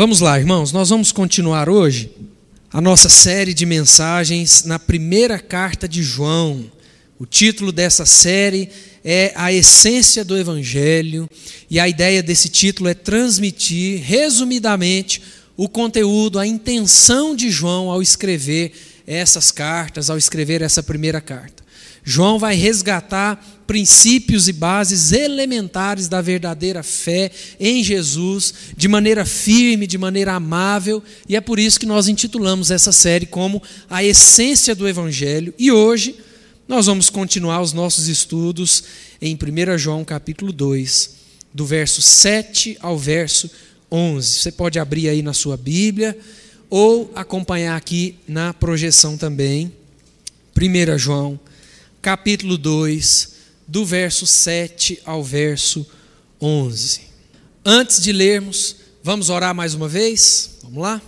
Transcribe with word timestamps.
Vamos 0.00 0.20
lá, 0.20 0.38
irmãos, 0.38 0.72
nós 0.72 0.88
vamos 0.88 1.12
continuar 1.12 1.68
hoje 1.68 2.10
a 2.72 2.80
nossa 2.80 3.10
série 3.10 3.52
de 3.52 3.66
mensagens 3.66 4.64
na 4.64 4.78
primeira 4.78 5.38
carta 5.38 5.86
de 5.86 6.02
João. 6.02 6.72
O 7.18 7.26
título 7.26 7.70
dessa 7.70 8.06
série 8.06 8.70
é 9.04 9.30
A 9.36 9.52
Essência 9.52 10.24
do 10.24 10.38
Evangelho, 10.38 11.28
e 11.68 11.78
a 11.78 11.86
ideia 11.86 12.22
desse 12.22 12.48
título 12.48 12.88
é 12.88 12.94
transmitir, 12.94 14.00
resumidamente, 14.02 15.20
o 15.54 15.68
conteúdo, 15.68 16.38
a 16.38 16.46
intenção 16.46 17.36
de 17.36 17.50
João 17.50 17.90
ao 17.90 18.00
escrever 18.00 18.72
essas 19.06 19.50
cartas, 19.50 20.08
ao 20.08 20.16
escrever 20.16 20.62
essa 20.62 20.82
primeira 20.82 21.20
carta. 21.20 21.59
João 22.10 22.40
vai 22.40 22.56
resgatar 22.56 23.40
princípios 23.68 24.48
e 24.48 24.52
bases 24.52 25.12
elementares 25.12 26.08
da 26.08 26.20
verdadeira 26.20 26.82
fé 26.82 27.30
em 27.60 27.84
Jesus, 27.84 28.52
de 28.76 28.88
maneira 28.88 29.24
firme, 29.24 29.86
de 29.86 29.96
maneira 29.96 30.32
amável, 30.32 31.00
e 31.28 31.36
é 31.36 31.40
por 31.40 31.60
isso 31.60 31.78
que 31.78 31.86
nós 31.86 32.08
intitulamos 32.08 32.72
essa 32.72 32.90
série 32.90 33.26
como 33.26 33.62
A 33.88 34.02
Essência 34.02 34.74
do 34.74 34.88
Evangelho. 34.88 35.54
E 35.56 35.70
hoje 35.70 36.16
nós 36.66 36.86
vamos 36.86 37.08
continuar 37.10 37.60
os 37.60 37.72
nossos 37.72 38.08
estudos 38.08 38.82
em 39.22 39.36
1 39.36 39.78
João 39.78 40.04
capítulo 40.04 40.52
2, 40.52 41.10
do 41.54 41.64
verso 41.64 42.02
7 42.02 42.76
ao 42.80 42.98
verso 42.98 43.48
11. 43.88 44.40
Você 44.40 44.50
pode 44.50 44.80
abrir 44.80 45.08
aí 45.08 45.22
na 45.22 45.32
sua 45.32 45.56
Bíblia 45.56 46.18
ou 46.68 47.08
acompanhar 47.14 47.76
aqui 47.76 48.16
na 48.26 48.52
projeção 48.52 49.16
também. 49.16 49.72
1 50.60 50.98
João 50.98 51.38
capítulo 52.02 52.56
2, 52.56 53.32
do 53.68 53.84
verso 53.84 54.26
7 54.26 55.00
ao 55.04 55.22
verso 55.22 55.86
11. 56.40 57.02
Antes 57.64 58.02
de 58.02 58.10
lermos, 58.10 58.76
vamos 59.02 59.28
orar 59.28 59.54
mais 59.54 59.74
uma 59.74 59.86
vez? 59.86 60.58
Vamos 60.62 60.82
lá? 60.82 61.02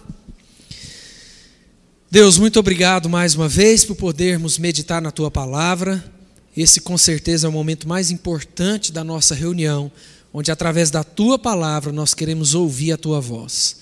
Deus, 2.11 2.37
muito 2.37 2.61
obrigado 2.61 3.09
mais 3.09 3.35
uma 3.35 3.49
vez 3.49 3.87
por 3.87 3.97
podermos 3.97 4.59
meditar 4.59 5.01
na 5.01 5.11
tua 5.11 5.31
palavra. 5.31 6.05
Esse 6.55 6.79
com 6.83 6.99
certeza 6.99 7.47
é 7.47 7.49
o 7.49 7.53
momento 7.53 7.89
mais 7.89 8.11
importante 8.11 8.93
da 8.93 9.03
nossa 9.03 9.35
reunião, 9.35 9.91
onde 10.31 10.51
através 10.51 10.91
da 10.91 11.03
tua 11.03 11.39
palavra 11.39 11.91
nós 11.91 12.13
queremos 12.13 12.55
ouvir 12.55 12.93
a 12.93 12.99
tua 12.99 13.19
voz. 13.19 13.77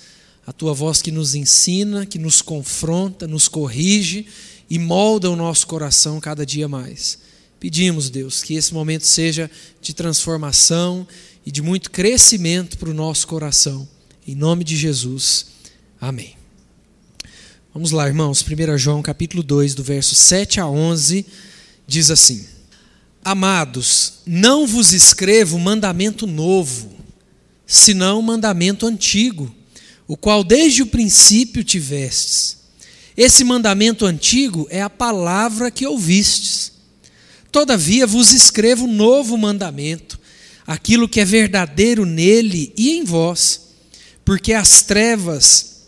A 0.46 0.52
tua 0.52 0.72
voz 0.72 1.02
que 1.02 1.10
nos 1.10 1.34
ensina, 1.34 2.06
que 2.06 2.20
nos 2.20 2.40
confronta, 2.40 3.26
nos 3.26 3.48
corrige 3.48 4.28
e 4.70 4.78
molda 4.78 5.28
o 5.28 5.34
nosso 5.34 5.66
coração 5.66 6.20
cada 6.20 6.46
dia 6.46 6.68
mais. 6.68 7.18
Pedimos, 7.58 8.08
Deus, 8.08 8.40
que 8.40 8.54
esse 8.54 8.72
momento 8.72 9.04
seja 9.04 9.50
de 9.82 9.92
transformação 9.92 11.06
e 11.44 11.50
de 11.50 11.60
muito 11.60 11.90
crescimento 11.90 12.78
para 12.78 12.88
o 12.88 12.94
nosso 12.94 13.26
coração. 13.26 13.86
Em 14.26 14.34
nome 14.34 14.62
de 14.62 14.76
Jesus. 14.76 15.46
Amém. 16.00 16.36
Vamos 17.74 17.90
lá, 17.90 18.06
irmãos. 18.06 18.42
1 18.42 18.78
João 18.78 19.02
capítulo 19.02 19.42
2, 19.42 19.74
do 19.74 19.82
verso 19.82 20.14
7 20.14 20.60
a 20.60 20.68
11, 20.68 21.26
diz 21.86 22.10
assim: 22.10 22.46
Amados, 23.24 24.20
não 24.24 24.66
vos 24.66 24.92
escrevo 24.92 25.58
mandamento 25.58 26.26
novo, 26.26 26.92
senão 27.66 28.22
mandamento 28.22 28.86
antigo, 28.86 29.52
o 30.06 30.16
qual 30.16 30.44
desde 30.44 30.82
o 30.82 30.86
princípio 30.86 31.64
tivestes 31.64 32.59
esse 33.16 33.44
mandamento 33.44 34.06
antigo 34.06 34.66
é 34.70 34.80
a 34.80 34.90
palavra 34.90 35.70
que 35.70 35.86
ouvistes. 35.86 36.72
Todavia 37.50 38.06
vos 38.06 38.32
escrevo 38.32 38.84
um 38.84 38.92
novo 38.92 39.36
mandamento, 39.36 40.18
aquilo 40.66 41.08
que 41.08 41.20
é 41.20 41.24
verdadeiro 41.24 42.06
nele 42.06 42.72
e 42.76 42.90
em 42.90 43.04
vós, 43.04 43.60
porque 44.24 44.52
as 44.52 44.82
trevas 44.82 45.80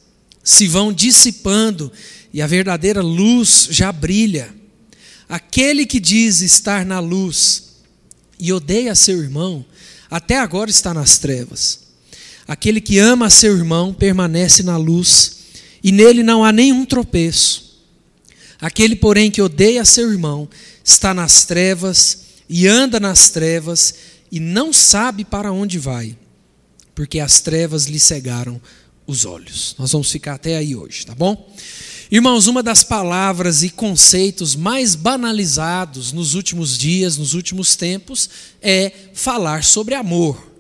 se 0.43 0.67
vão 0.67 0.93
dissipando 0.93 1.93
e 2.33 2.43
a 2.43 2.47
verdadeira 2.47 3.01
luz 3.01 3.69
já 3.71 3.93
brilha. 3.93 4.53
Aquele 5.29 5.87
que 5.87 6.01
diz 6.01 6.41
estar 6.41 6.85
na 6.85 6.99
luz 6.99 7.77
e 8.39 8.53
odeia 8.53 8.95
seu 8.95 9.23
irmão, 9.23 9.65
até 10.11 10.39
agora 10.39 10.69
está 10.69 10.93
nas 10.93 11.19
trevas. 11.19 11.81
Aquele 12.47 12.81
que 12.81 12.99
ama 12.99 13.31
seu 13.31 13.57
irmão 13.57 13.95
permanece 13.95 14.65
na 14.65 14.77
luz 14.77 15.42
e 15.83 15.91
nele 15.91 16.23
não 16.23 16.45
há 16.45 16.53
nenhum 16.53 16.85
tropeço. 16.85 17.81
Aquele, 18.61 18.95
porém, 18.95 19.31
que 19.31 19.43
odeia 19.43 19.85
seu 19.85 20.11
irmão, 20.11 20.49
está 20.85 21.13
nas 21.13 21.45
trevas 21.45 22.19
e 22.49 22.67
anda 22.67 23.01
nas 23.01 23.31
trevas 23.31 23.95
e 24.31 24.39
não 24.39 24.73
sabe 24.73 25.25
para 25.25 25.53
onde 25.53 25.79
vai, 25.79 26.17
porque 26.95 27.19
as 27.19 27.41
trevas 27.41 27.87
lhe 27.87 27.99
cegaram 27.99 28.61
os 29.07 29.25
olhos. 29.25 29.75
Nós 29.79 29.91
vamos 29.93 30.11
ficar 30.11 30.35
até 30.35 30.57
aí 30.57 30.77
hoje, 30.77 31.05
tá 31.05 31.15
bom? 31.15 31.51
Irmãos, 32.11 32.47
uma 32.47 32.63
das 32.63 32.85
palavras 32.85 33.63
e 33.63 33.71
conceitos 33.71 34.55
mais 34.55 34.95
banalizados 34.95 36.13
nos 36.13 36.35
últimos 36.35 36.77
dias, 36.77 37.17
nos 37.17 37.33
últimos 37.33 37.75
tempos, 37.75 38.29
é 38.61 38.93
falar 39.15 39.65
sobre 39.65 39.95
amor. 39.95 40.52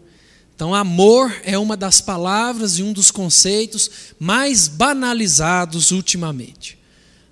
Então, 0.63 0.77
amor 0.77 1.35
é 1.43 1.59
uma 1.59 1.77
das 1.77 2.01
palavras 2.01 2.79
e 2.79 2.85
um 2.85 2.93
dos 2.93 3.11
conceitos 3.11 3.91
mais 4.17 4.69
banalizados 4.69 5.91
ultimamente. 5.91 6.79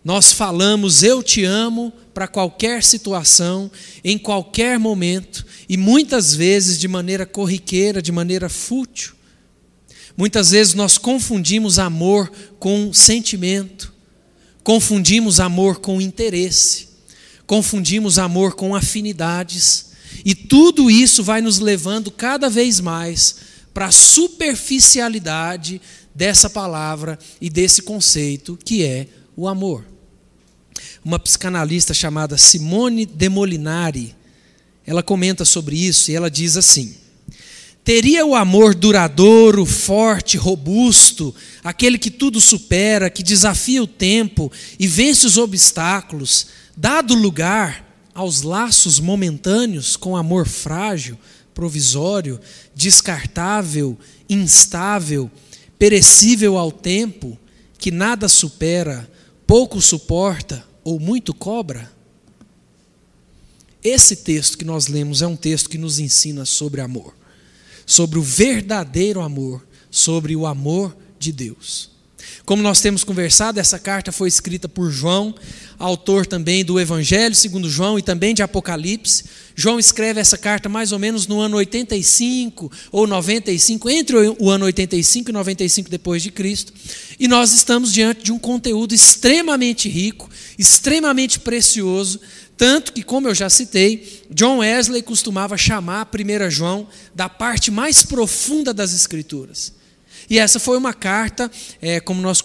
Nós 0.05 0.33
falamos 0.33 1.05
eu 1.05 1.23
te 1.23 1.45
amo 1.45 1.93
para 2.13 2.27
qualquer 2.27 2.83
situação, 2.83 3.71
em 4.03 4.19
qualquer 4.19 4.81
momento, 4.81 5.47
e 5.69 5.77
muitas 5.77 6.35
vezes 6.35 6.77
de 6.77 6.89
maneira 6.89 7.25
corriqueira, 7.25 8.03
de 8.03 8.11
maneira 8.11 8.49
fútil. 8.49 9.15
Muitas 10.17 10.51
vezes 10.51 10.75
nós 10.75 10.99
confundimos 10.99 11.79
amor 11.79 12.33
com 12.59 12.93
sentimento, 12.93 13.95
confundimos 14.65 15.39
amor 15.39 15.79
com 15.79 16.01
interesse, 16.01 16.89
confundimos 17.47 18.19
amor 18.19 18.57
com 18.57 18.75
afinidades. 18.75 19.90
E 20.25 20.35
tudo 20.35 20.91
isso 20.91 21.23
vai 21.23 21.41
nos 21.41 21.59
levando 21.59 22.11
cada 22.11 22.49
vez 22.51 22.81
mais 22.81 23.37
para 23.73 23.87
a 23.87 23.93
superficialidade 23.93 25.81
dessa 26.15 26.51
palavra 26.51 27.19
e 27.41 27.49
desse 27.49 27.83
conceito 27.83 28.59
que 28.65 28.85
é 28.85 29.07
o 29.37 29.49
amor. 29.49 29.85
Uma 31.05 31.19
psicanalista 31.19 31.95
chamada 31.95 32.37
Simone 32.37 33.07
de 33.07 33.29
Molinari, 33.29 34.15
ela 34.87 35.03
comenta 35.03 35.45
sobre 35.45 35.77
isso 35.77 36.11
e 36.11 36.15
ela 36.15 36.31
diz 36.31 36.57
assim: 36.57 36.95
Teria 37.83 38.27
o 38.27 38.35
amor 38.35 38.75
duradouro, 38.75 39.65
forte, 39.65 40.37
robusto, 40.37 41.35
aquele 41.65 41.97
que 41.97 42.11
tudo 42.11 42.41
supera, 42.41 43.09
que 43.09 43.23
desafia 43.23 43.83
o 43.83 43.87
tempo 43.87 44.53
e 44.79 44.87
vence 44.87 45.27
os 45.27 45.39
obstáculos, 45.39 46.49
dado 46.77 47.15
lugar 47.15 47.90
aos 48.15 48.43
laços 48.43 49.01
momentâneos 49.01 49.97
com 49.97 50.17
amor 50.17 50.47
frágil, 50.47 51.19
provisório, 51.55 52.41
descartável, 52.75 53.99
instável, 54.29 55.31
perecível 55.79 56.57
ao 56.57 56.71
tempo, 56.71 57.39
que 57.79 57.91
nada 57.91 58.29
supera, 58.29 59.11
pouco 59.47 59.81
suporta 59.81 60.65
ou 60.85 60.99
muito 61.01 61.33
cobra? 61.35 61.91
Esse 63.83 64.17
texto 64.17 64.59
que 64.59 64.65
nós 64.65 64.89
lemos 64.89 65.23
é 65.23 65.27
um 65.27 65.37
texto 65.37 65.71
que 65.71 65.79
nos 65.79 65.99
ensina 65.99 66.45
sobre 66.45 66.81
amor, 66.81 67.15
sobre 67.87 68.19
o 68.19 68.23
verdadeiro 68.23 69.21
amor, 69.21 69.67
sobre 69.91 70.37
o 70.37 70.47
amor 70.47 70.97
de 71.19 71.33
Deus. 71.33 71.91
Como 72.45 72.63
nós 72.63 72.81
temos 72.81 73.05
conversado, 73.05 73.61
essa 73.61 73.79
carta 73.79 74.11
foi 74.11 74.29
escrita 74.29 74.69
por 74.69 74.91
João, 74.91 75.35
autor 75.79 76.27
também 76.27 76.65
do 76.65 76.81
Evangelho 76.81 77.35
segundo 77.35 77.69
João 77.69 77.99
e 77.99 78.03
também 78.03 78.35
de 78.35 78.43
Apocalipse. 78.43 79.25
João 79.55 79.79
escreve 79.79 80.21
essa 80.21 80.37
carta 80.37 80.69
mais 80.69 80.93
ou 80.93 80.99
menos 80.99 81.27
no 81.27 81.41
ano 81.41 81.57
85 81.57 82.71
ou 82.91 83.07
95, 83.07 83.91
entre 83.91 84.17
o 84.17 84.51
ano 84.51 84.65
85 84.65 85.31
e 85.31 85.33
95 85.33 85.91
depois 85.91 86.23
de 86.23 86.31
Cristo. 86.31 86.73
E 87.19 87.29
nós 87.29 87.53
estamos 87.53 87.93
diante 87.93 88.25
de 88.25 88.33
um 88.33 88.39
conteúdo 88.39 88.95
extremamente 88.95 89.89
rico, 89.89 90.29
extremamente 90.59 91.39
precioso, 91.39 92.21
tanto 92.57 92.93
que, 92.93 93.03
como 93.03 93.27
eu 93.27 93.35
já 93.35 93.49
citei, 93.49 94.23
John 94.31 94.59
Wesley 94.59 95.03
costumava 95.03 95.57
chamar 95.57 96.03
a 96.03 96.47
1 96.47 96.51
João 96.51 96.87
da 97.15 97.27
parte 97.27 97.71
mais 97.71 98.03
profunda 98.03 98.75
das 98.75 98.93
Escrituras. 98.93 99.80
E 100.31 100.39
essa 100.39 100.61
foi 100.61 100.79
uma 100.79 100.95
carta, 100.95 101.51
é, 101.83 101.99
como 101.99 102.23
nós 102.23 102.41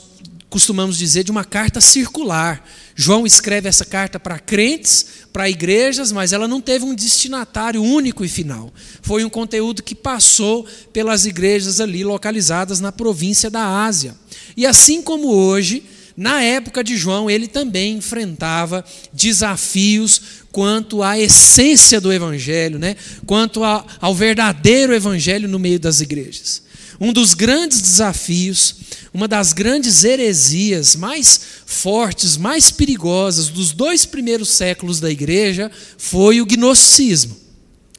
costumamos 0.49 0.97
dizer, 0.97 1.23
de 1.23 1.29
uma 1.31 1.45
carta 1.45 1.79
circular. 1.79 2.67
João 2.95 3.27
escreve 3.27 3.69
essa 3.69 3.85
carta 3.85 4.19
para 4.19 4.39
crentes, 4.39 5.05
para 5.31 5.49
igrejas, 5.49 6.11
mas 6.11 6.33
ela 6.33 6.47
não 6.47 6.61
teve 6.61 6.83
um 6.83 6.95
destinatário 6.95 7.83
único 7.83 8.25
e 8.25 8.29
final. 8.29 8.73
Foi 9.01 9.23
um 9.23 9.29
conteúdo 9.29 9.83
que 9.83 9.93
passou 9.93 10.65
pelas 10.91 11.25
igrejas 11.25 11.79
ali 11.79 12.03
localizadas 12.03 12.79
na 12.79 12.91
província 12.91 13.49
da 13.49 13.85
Ásia. 13.85 14.15
E 14.57 14.65
assim 14.65 15.01
como 15.01 15.27
hoje, 15.27 15.83
na 16.17 16.41
época 16.41 16.83
de 16.83 16.95
João, 16.95 17.29
ele 17.29 17.47
também 17.47 17.97
enfrentava 17.97 18.83
desafios 19.11 20.21
quanto 20.51 21.03
à 21.03 21.19
essência 21.19 21.99
do 21.99 22.11
evangelho, 22.11 22.79
né? 22.79 22.95
quanto 23.27 23.61
ao 23.63 24.15
verdadeiro 24.15 24.93
evangelho 24.93 25.49
no 25.49 25.59
meio 25.59 25.79
das 25.79 25.99
igrejas. 25.99 26.64
Um 26.99 27.11
dos 27.11 27.33
grandes 27.33 27.81
desafios, 27.81 28.75
uma 29.13 29.27
das 29.27 29.53
grandes 29.53 30.03
heresias 30.03 30.95
mais 30.95 31.39
fortes, 31.65 32.37
mais 32.37 32.71
perigosas 32.71 33.49
dos 33.49 33.71
dois 33.71 34.05
primeiros 34.05 34.49
séculos 34.49 34.99
da 34.99 35.09
igreja 35.09 35.71
foi 35.97 36.41
o 36.41 36.45
gnosticismo. 36.45 37.45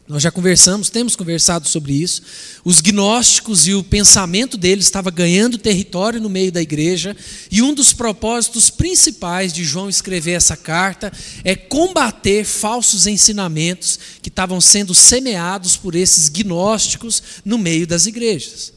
Nós 0.09 0.23
já 0.23 0.31
conversamos, 0.31 0.89
temos 0.89 1.17
conversado 1.17 1.67
sobre 1.67 1.93
isso. 1.93 2.23
Os 2.65 2.81
gnósticos 2.81 3.67
e 3.67 3.75
o 3.75 3.83
pensamento 3.83 4.57
deles 4.57 4.85
estava 4.85 5.11
ganhando 5.11 5.59
território 5.59 6.21
no 6.21 6.31
meio 6.31 6.53
da 6.53 6.63
igreja, 6.63 7.17
e 7.51 7.61
um 7.61 7.75
dos 7.75 7.93
propósitos 7.93 8.71
principais 8.71 9.53
de 9.53 9.65
João 9.65 9.89
escrever 9.89 10.33
essa 10.33 10.57
carta 10.57 11.13
é 11.43 11.57
combater 11.57 12.45
falsos 12.45 13.09
ensinamentos 13.09 13.99
que 14.23 14.29
estavam 14.29 14.61
sendo 14.61 14.95
semeados 14.95 15.77
por 15.77 15.97
esses 15.97 16.29
gnósticos 16.29 17.21
no 17.45 17.59
meio 17.59 17.87
das 17.87 18.07
igrejas. 18.07 18.76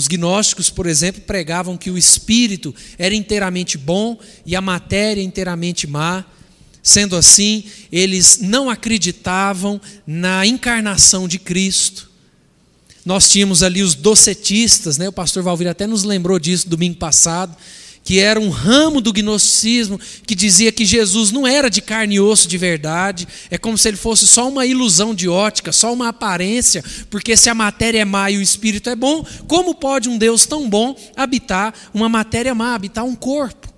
Os 0.00 0.08
gnósticos, 0.08 0.70
por 0.70 0.86
exemplo, 0.86 1.20
pregavam 1.20 1.76
que 1.76 1.90
o 1.90 1.98
espírito 1.98 2.74
era 2.98 3.14
inteiramente 3.14 3.76
bom 3.76 4.18
e 4.46 4.56
a 4.56 4.60
matéria 4.62 5.22
inteiramente 5.22 5.86
má 5.86 6.24
Sendo 6.82 7.14
assim, 7.14 7.64
eles 7.92 8.38
não 8.40 8.70
acreditavam 8.70 9.78
na 10.06 10.46
encarnação 10.46 11.28
de 11.28 11.38
Cristo. 11.38 12.10
Nós 13.04 13.28
tínhamos 13.28 13.62
ali 13.62 13.82
os 13.82 13.94
docetistas, 13.94 14.96
né? 14.96 15.06
o 15.06 15.12
pastor 15.12 15.42
Valvir 15.42 15.68
até 15.68 15.86
nos 15.86 16.04
lembrou 16.04 16.38
disso 16.38 16.68
domingo 16.68 16.96
passado, 16.96 17.54
que 18.02 18.18
era 18.18 18.40
um 18.40 18.48
ramo 18.48 19.00
do 19.00 19.12
gnosticismo 19.12 20.00
que 20.26 20.34
dizia 20.34 20.72
que 20.72 20.84
Jesus 20.84 21.30
não 21.30 21.46
era 21.46 21.68
de 21.68 21.80
carne 21.80 22.16
e 22.16 22.20
osso 22.20 22.48
de 22.48 22.58
verdade, 22.58 23.28
é 23.50 23.58
como 23.58 23.76
se 23.76 23.88
ele 23.88 23.96
fosse 23.96 24.26
só 24.26 24.48
uma 24.48 24.66
ilusão 24.66 25.14
de 25.14 25.28
ótica, 25.28 25.72
só 25.72 25.92
uma 25.92 26.08
aparência, 26.08 26.82
porque 27.08 27.36
se 27.36 27.50
a 27.50 27.54
matéria 27.54 28.00
é 28.00 28.04
má 28.04 28.30
e 28.30 28.38
o 28.38 28.42
espírito 28.42 28.88
é 28.90 28.96
bom, 28.96 29.24
como 29.46 29.74
pode 29.74 30.08
um 30.08 30.18
Deus 30.18 30.46
tão 30.46 30.68
bom 30.68 30.96
habitar 31.16 31.74
uma 31.92 32.08
matéria 32.08 32.54
má, 32.54 32.74
habitar 32.74 33.04
um 33.04 33.14
corpo? 33.14 33.68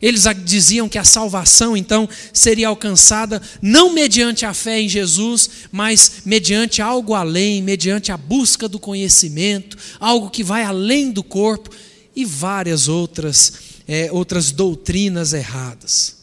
Eles 0.00 0.24
diziam 0.44 0.88
que 0.88 0.98
a 0.98 1.04
salvação 1.04 1.76
então 1.76 2.08
seria 2.32 2.68
alcançada 2.68 3.40
não 3.62 3.92
mediante 3.92 4.44
a 4.44 4.52
fé 4.52 4.80
em 4.80 4.88
Jesus, 4.88 5.48
mas 5.72 6.22
mediante 6.24 6.82
algo 6.82 7.14
além, 7.14 7.62
mediante 7.62 8.12
a 8.12 8.16
busca 8.16 8.68
do 8.68 8.78
conhecimento, 8.78 9.76
algo 9.98 10.30
que 10.30 10.44
vai 10.44 10.62
além 10.62 11.10
do 11.10 11.24
corpo 11.24 11.70
e 12.16 12.24
várias 12.24 12.88
outras, 12.88 13.52
é, 13.86 14.10
outras 14.10 14.50
doutrinas 14.50 15.34
erradas. 15.34 16.16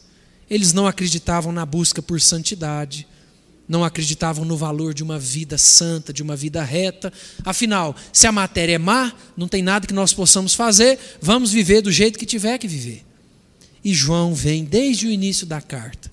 Eles 0.50 0.72
não 0.72 0.88
acreditavam 0.88 1.52
na 1.52 1.64
busca 1.64 2.02
por 2.02 2.20
santidade, 2.20 3.06
não 3.66 3.84
acreditavam 3.84 4.44
no 4.44 4.56
valor 4.56 4.92
de 4.92 5.02
uma 5.02 5.18
vida 5.18 5.56
santa, 5.56 6.12
de 6.12 6.22
uma 6.22 6.36
vida 6.36 6.62
reta. 6.62 7.12
Afinal, 7.44 7.96
se 8.12 8.26
a 8.26 8.32
matéria 8.32 8.74
é 8.74 8.78
má, 8.78 9.14
não 9.36 9.48
tem 9.48 9.62
nada 9.62 9.86
que 9.86 9.94
nós 9.94 10.12
possamos 10.12 10.52
fazer, 10.52 10.98
vamos 11.22 11.52
viver 11.52 11.80
do 11.80 11.92
jeito 11.92 12.18
que 12.18 12.26
tiver 12.26 12.58
que 12.58 12.68
viver. 12.68 13.04
E 13.82 13.94
João 13.94 14.34
vem 14.34 14.64
desde 14.64 15.06
o 15.06 15.10
início 15.10 15.46
da 15.46 15.60
carta, 15.60 16.10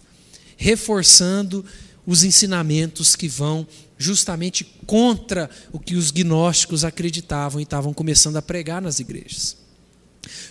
reforçando 0.56 1.66
os 2.06 2.24
ensinamentos 2.24 3.16
que 3.16 3.28
vão 3.28 3.68
justamente 3.98 4.64
contra 4.86 5.50
o 5.72 5.80
que 5.80 5.96
os 5.96 6.12
gnósticos 6.12 6.84
acreditavam 6.84 7.60
e 7.60 7.64
estavam 7.64 7.94
começando 7.94 8.38
a 8.38 8.42
pregar 8.42 8.82
nas 8.82 9.00
igrejas. 9.00 9.61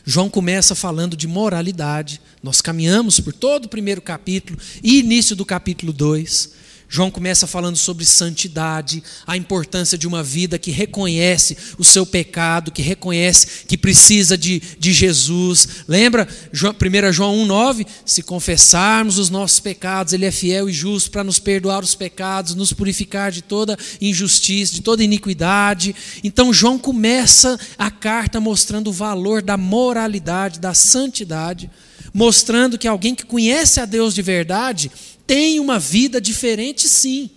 João 0.05 0.29
começa 0.29 0.75
falando 0.75 1.17
de 1.17 1.29
moralidade, 1.29 2.21
nós 2.43 2.61
caminhamos 2.61 3.21
por 3.21 3.33
todo 3.33 3.67
o 3.67 3.69
primeiro 3.69 4.01
capítulo 4.01 4.59
e 4.83 4.99
início 4.99 5.37
do 5.37 5.45
capítulo 5.45 5.93
2 5.93 6.61
João 6.93 7.09
começa 7.09 7.47
falando 7.47 7.77
sobre 7.77 8.05
santidade, 8.05 9.01
a 9.25 9.37
importância 9.37 9.97
de 9.97 10.09
uma 10.09 10.25
vida 10.25 10.59
que 10.59 10.73
reconhece 10.73 11.57
o 11.79 11.85
seu 11.85 12.05
pecado, 12.05 12.73
que 12.73 12.83
reconhece 12.83 13.65
que 13.69 13.79
precisa 13.79 14.37
de, 14.37 14.61
de 14.77 14.93
Jesus. 14.93 15.85
Lembra 15.87 16.27
1 16.53 17.13
João 17.13 17.47
1,9? 17.47 17.87
Se 18.05 18.25
confessarmos 18.25 19.19
os 19.19 19.31
nossos 19.31 19.61
pecados, 19.61 20.13
Ele 20.13 20.27
é 20.27 20.33
fiel 20.33 20.69
e 20.69 20.73
justo 20.73 21.13
para 21.13 21.23
nos 21.23 21.39
perdoar 21.39 21.85
os 21.85 21.95
pecados, 21.95 22.57
nos 22.57 22.73
purificar 22.73 23.31
de 23.31 23.43
toda 23.43 23.79
injustiça, 24.01 24.75
de 24.75 24.83
toda 24.83 25.05
iniquidade. 25.05 25.95
Então, 26.25 26.53
João 26.53 26.77
começa 26.77 27.57
a 27.79 27.93
carta 27.93 28.41
mostrando 28.41 28.91
o 28.91 28.93
valor 28.93 29.43
da 29.43 29.57
moralidade, 29.57 30.59
da 30.59 30.75
santidade, 30.75 31.71
mostrando 32.13 32.77
que 32.77 32.89
alguém 32.89 33.15
que 33.15 33.25
conhece 33.25 33.79
a 33.79 33.85
Deus 33.85 34.13
de 34.13 34.23
verdade 34.23 34.91
tem 35.31 35.61
uma 35.61 35.79
vida 35.79 36.21
diferente, 36.21 36.89
sim. 36.89 37.31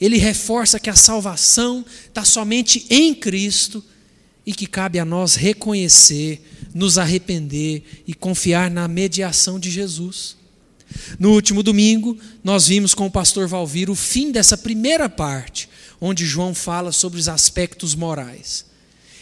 Ele 0.00 0.18
reforça 0.18 0.80
que 0.80 0.90
a 0.90 0.96
salvação 0.96 1.86
está 2.08 2.24
somente 2.24 2.84
em 2.90 3.14
Cristo 3.14 3.84
e 4.44 4.52
que 4.52 4.66
cabe 4.66 4.98
a 4.98 5.04
nós 5.04 5.36
reconhecer, 5.36 6.42
nos 6.74 6.98
arrepender 6.98 8.02
e 8.04 8.12
confiar 8.12 8.68
na 8.68 8.88
mediação 8.88 9.60
de 9.60 9.70
Jesus. 9.70 10.36
No 11.20 11.34
último 11.34 11.62
domingo, 11.62 12.18
nós 12.42 12.66
vimos 12.66 12.94
com 12.94 13.06
o 13.06 13.12
pastor 13.12 13.46
Valvir 13.46 13.88
o 13.88 13.94
fim 13.94 14.32
dessa 14.32 14.58
primeira 14.58 15.08
parte, 15.08 15.68
onde 16.00 16.26
João 16.26 16.52
fala 16.52 16.90
sobre 16.90 17.20
os 17.20 17.28
aspectos 17.28 17.94
morais 17.94 18.65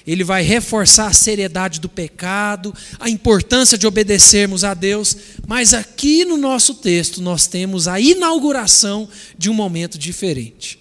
ele 0.06 0.22
vai 0.22 0.42
reforçar 0.42 1.06
a 1.06 1.12
seriedade 1.12 1.80
do 1.80 1.88
pecado, 1.88 2.74
a 3.00 3.08
importância 3.08 3.78
de 3.78 3.86
obedecermos 3.86 4.62
a 4.62 4.74
Deus, 4.74 5.16
mas 5.46 5.72
aqui 5.72 6.24
no 6.24 6.36
nosso 6.36 6.74
texto 6.74 7.22
nós 7.22 7.46
temos 7.46 7.88
a 7.88 7.98
inauguração 7.98 9.08
de 9.38 9.48
um 9.48 9.54
momento 9.54 9.98
diferente. 9.98 10.78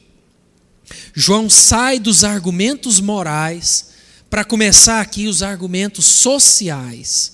João 1.13 1.49
sai 1.49 1.99
dos 1.99 2.23
argumentos 2.23 2.99
morais 2.99 3.93
para 4.29 4.43
começar 4.43 4.99
aqui 4.99 5.27
os 5.27 5.41
argumentos 5.41 6.05
sociais, 6.05 7.33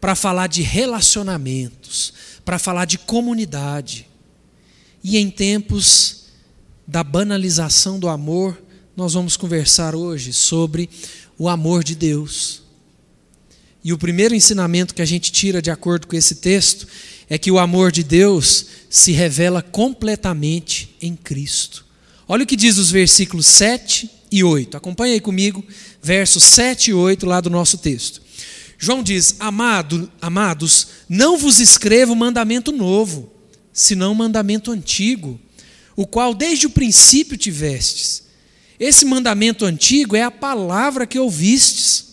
para 0.00 0.14
falar 0.14 0.46
de 0.46 0.62
relacionamentos, 0.62 2.14
para 2.44 2.58
falar 2.58 2.86
de 2.86 2.96
comunidade. 2.96 4.08
E 5.04 5.18
em 5.18 5.28
tempos 5.28 6.24
da 6.86 7.04
banalização 7.04 7.98
do 7.98 8.08
amor, 8.08 8.60
nós 9.00 9.14
vamos 9.14 9.34
conversar 9.34 9.94
hoje 9.94 10.30
sobre 10.30 10.90
o 11.38 11.48
amor 11.48 11.82
de 11.82 11.94
Deus. 11.94 12.62
E 13.82 13.94
o 13.94 13.98
primeiro 13.98 14.34
ensinamento 14.34 14.94
que 14.94 15.00
a 15.00 15.06
gente 15.06 15.32
tira 15.32 15.62
de 15.62 15.70
acordo 15.70 16.06
com 16.06 16.14
esse 16.14 16.34
texto 16.34 16.86
é 17.26 17.38
que 17.38 17.50
o 17.50 17.58
amor 17.58 17.90
de 17.90 18.04
Deus 18.04 18.66
se 18.90 19.12
revela 19.12 19.62
completamente 19.62 20.94
em 21.00 21.16
Cristo. 21.16 21.86
Olha 22.28 22.44
o 22.44 22.46
que 22.46 22.56
diz 22.56 22.76
os 22.76 22.90
versículos 22.90 23.46
7 23.46 24.10
e 24.30 24.44
8. 24.44 24.76
Acompanhe 24.76 25.14
aí 25.14 25.20
comigo, 25.20 25.64
versos 26.02 26.44
7 26.44 26.90
e 26.90 26.92
8 26.92 27.24
lá 27.24 27.40
do 27.40 27.48
nosso 27.48 27.78
texto. 27.78 28.20
João 28.78 29.02
diz: 29.02 29.34
Amado, 29.40 30.12
Amados, 30.20 30.88
não 31.08 31.38
vos 31.38 31.58
escrevo 31.58 32.14
mandamento 32.14 32.70
novo, 32.70 33.32
senão 33.72 34.14
mandamento 34.14 34.70
antigo, 34.70 35.40
o 35.96 36.06
qual 36.06 36.34
desde 36.34 36.66
o 36.66 36.70
princípio 36.70 37.38
tivestes. 37.38 38.28
Esse 38.80 39.04
mandamento 39.04 39.66
antigo 39.66 40.16
é 40.16 40.22
a 40.22 40.30
palavra 40.30 41.06
que 41.06 41.18
ouvistes. 41.18 42.06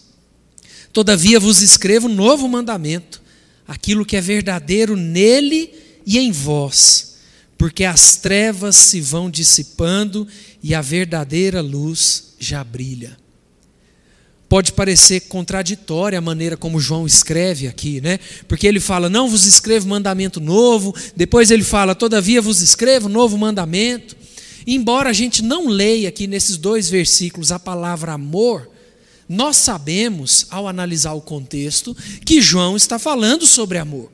Todavia 0.91 1.39
vos 1.39 1.61
escrevo 1.61 2.09
um 2.09 2.13
novo 2.13 2.45
mandamento, 2.49 3.21
aquilo 3.65 4.05
que 4.05 4.17
é 4.17 4.21
verdadeiro 4.21 4.97
nele 4.97 5.71
e 6.05 6.17
em 6.19 6.29
vós, 6.29 7.15
porque 7.57 7.85
as 7.85 8.17
trevas 8.17 8.75
se 8.75 8.99
vão 8.99 9.29
dissipando 9.29 10.27
e 10.61 10.75
a 10.75 10.81
verdadeira 10.81 11.61
luz 11.61 12.33
já 12.37 12.61
brilha. 12.63 13.17
Pode 14.49 14.73
parecer 14.73 15.21
contraditória 15.21 16.17
a 16.17 16.21
maneira 16.21 16.57
como 16.57 16.79
João 16.79 17.05
escreve 17.05 17.67
aqui, 17.67 18.01
né? 18.01 18.19
Porque 18.47 18.65
ele 18.65 18.79
fala: 18.79 19.09
"Não 19.09 19.29
vos 19.29 19.45
escrevo 19.45 19.87
mandamento 19.87 20.39
novo", 20.39 20.95
depois 21.15 21.51
ele 21.51 21.63
fala: 21.63 21.93
"Todavia 21.93 22.41
vos 22.41 22.61
escrevo 22.61 23.07
novo 23.07 23.37
mandamento". 23.37 24.15
Embora 24.69 25.11
a 25.11 25.13
gente 25.13 25.41
não 25.41 25.69
leia 25.69 26.09
aqui 26.09 26.27
nesses 26.27 26.57
dois 26.57 26.89
versículos 26.89 27.53
a 27.53 27.57
palavra 27.57 28.11
amor, 28.11 28.69
nós 29.29 29.55
sabemos, 29.55 30.45
ao 30.49 30.67
analisar 30.67 31.13
o 31.13 31.21
contexto, 31.21 31.95
que 32.25 32.41
João 32.41 32.75
está 32.75 32.99
falando 32.99 33.47
sobre 33.47 33.77
amor. 33.77 34.11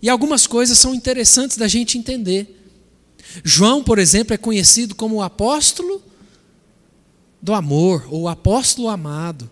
E 0.00 0.08
algumas 0.08 0.46
coisas 0.46 0.78
são 0.78 0.94
interessantes 0.94 1.58
da 1.58 1.68
gente 1.68 1.98
entender. 1.98 2.58
João, 3.44 3.84
por 3.84 3.98
exemplo, 3.98 4.32
é 4.32 4.38
conhecido 4.38 4.94
como 4.94 5.16
o 5.16 5.22
apóstolo 5.22 6.02
do 7.40 7.52
amor, 7.52 8.06
ou 8.10 8.22
o 8.22 8.28
apóstolo 8.28 8.88
amado. 8.88 9.50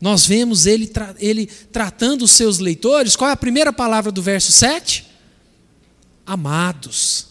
Nós 0.00 0.24
vemos 0.24 0.64
ele, 0.64 0.90
ele 1.18 1.44
tratando 1.44 2.22
os 2.22 2.30
seus 2.30 2.58
leitores, 2.58 3.16
qual 3.16 3.28
é 3.28 3.34
a 3.34 3.36
primeira 3.36 3.70
palavra 3.70 4.10
do 4.10 4.22
verso 4.22 4.50
7? 4.50 5.06
Amados 6.24 7.29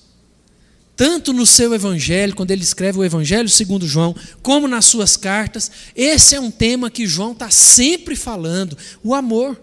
tanto 1.00 1.32
no 1.32 1.46
seu 1.46 1.74
evangelho, 1.74 2.36
quando 2.36 2.52
ele 2.52 2.62
escreve 2.62 3.00
o 3.00 3.06
evangelho 3.06 3.48
segundo 3.48 3.88
João, 3.88 4.14
como 4.42 4.68
nas 4.68 4.84
suas 4.84 5.16
cartas, 5.16 5.72
esse 5.96 6.36
é 6.36 6.42
um 6.42 6.52
tema 6.52 6.90
que 6.90 7.08
João 7.08 7.32
está 7.32 7.50
sempre 7.50 8.18
falando: 8.18 8.78
o 9.02 9.16
amor. 9.16 9.58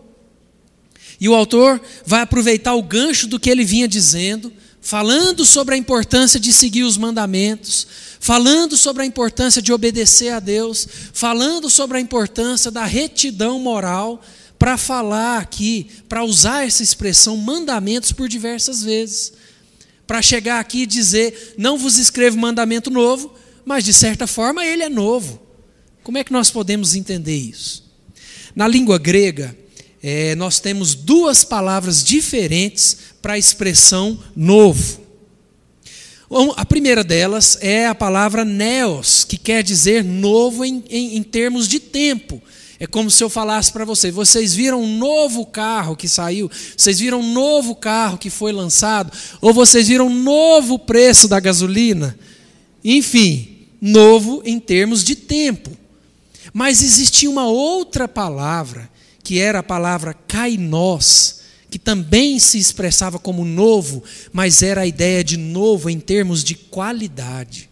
E 1.21 1.29
o 1.29 1.35
autor 1.35 1.79
vai 2.07 2.23
aproveitar 2.23 2.73
o 2.73 2.83
gancho 2.83 3.27
do 3.27 3.39
que 3.39 3.51
ele 3.51 3.65
vinha 3.65 3.87
dizendo, 3.87 4.51
falando 4.81 5.45
sobre 5.45 5.75
a 5.75 5.79
importância 5.79 6.41
de 6.41 6.55
seguir 6.55 6.85
os 6.85 6.97
mandamentos, 6.97 7.87
falando 8.19 8.75
sobre 8.75 9.03
a 9.03 9.07
importância 9.07 9.61
de 9.61 9.75
obedecer 9.75 10.33
a 10.33 10.41
Deus, 10.41 10.89
falando 11.13 11.69
sobre 11.69 11.99
a 11.99 12.01
importância 12.01 12.71
da 12.71 12.87
retidão 12.87 13.61
moral, 13.61 14.23
para 14.59 14.79
falar 14.79 15.37
aqui, 15.37 15.87
para 16.09 16.25
usar 16.25 16.67
essa 16.67 16.83
expressão 16.83 17.37
mandamentos 17.37 18.11
por 18.11 18.27
diversas 18.27 18.83
vezes. 18.83 19.35
Para 20.07 20.23
chegar 20.23 20.61
aqui 20.61 20.83
e 20.83 20.87
dizer, 20.87 21.55
não 21.59 21.77
vos 21.77 21.99
escrevo 21.99 22.39
mandamento 22.39 22.91
novo, 22.91 23.35
mas 23.65 23.85
de 23.85 23.93
certa 23.93 24.27
forma 24.27 24.65
ele 24.65 24.83
é 24.83 24.89
novo. 24.89 25.43
Como 26.03 26.19
é 26.19 26.25
que 26.25 26.33
nós 26.33 26.51
podemos 26.51 26.95
entender 26.95 27.37
isso? 27.37 27.85
Na 28.55 28.69
língua 28.69 28.97
grega, 28.99 29.57
é, 30.03 30.37
nós 30.37 30.61
temos 30.61 30.95
duas 30.95 31.43
palavras 31.43 32.05
diferentes 32.05 32.97
para 33.21 33.33
a 33.33 33.39
expressão 33.39 34.19
novo. 34.37 35.05
A 36.57 36.65
primeira 36.65 37.05
delas 37.05 37.59
é 37.61 37.87
a 37.87 37.95
palavra 37.95 38.45
neos, 38.45 39.25
que 39.25 39.37
quer 39.37 39.63
dizer 39.63 40.05
novo 40.05 40.65
em, 40.65 40.83
em, 40.89 41.17
em 41.17 41.23
termos 41.23 41.69
de 41.69 41.79
tempo. 41.79 42.43
É 42.79 42.87
como 42.87 43.11
se 43.11 43.25
eu 43.25 43.31
falasse 43.31 43.73
para 43.73 43.85
vocês: 43.85 44.15
vocês 44.15 44.55
viram 44.55 44.83
um 44.83 44.99
novo 44.99 45.47
carro 45.47 45.97
que 45.97 46.09
saiu? 46.09 46.51
Vocês 46.77 46.99
viram 46.99 47.21
um 47.21 47.33
novo 47.33 47.75
carro 47.75 48.19
que 48.19 48.29
foi 48.29 48.53
lançado? 48.53 49.13
Ou 49.41 49.53
vocês 49.53 49.89
viram 49.89 50.09
um 50.09 50.23
novo 50.23 50.79
preço 50.79 51.27
da 51.27 51.41
gasolina? 51.41 52.19
Enfim, 52.85 53.67
novo 53.81 54.43
em 54.45 54.61
termos 54.61 55.03
de 55.03 55.17
tempo. 55.17 55.71
Mas 56.53 56.83
existia 56.83 57.31
uma 57.31 57.47
outra 57.47 58.07
palavra, 58.07 58.91
que 59.23 59.39
era 59.39 59.61
a 59.61 59.63
palavra 59.63 60.15
kainós, 60.15 61.41
que 61.71 61.79
também 61.79 62.39
se 62.39 62.59
expressava 62.59 63.19
como 63.19 63.45
novo, 63.45 64.03
mas 64.33 64.63
era 64.63 64.83
a 64.83 64.87
ideia 64.87 65.25
de 65.25 65.37
novo 65.37 65.91
em 65.91 65.99
termos 65.99 66.45
de 66.45 66.55
qualidade, 66.55 67.69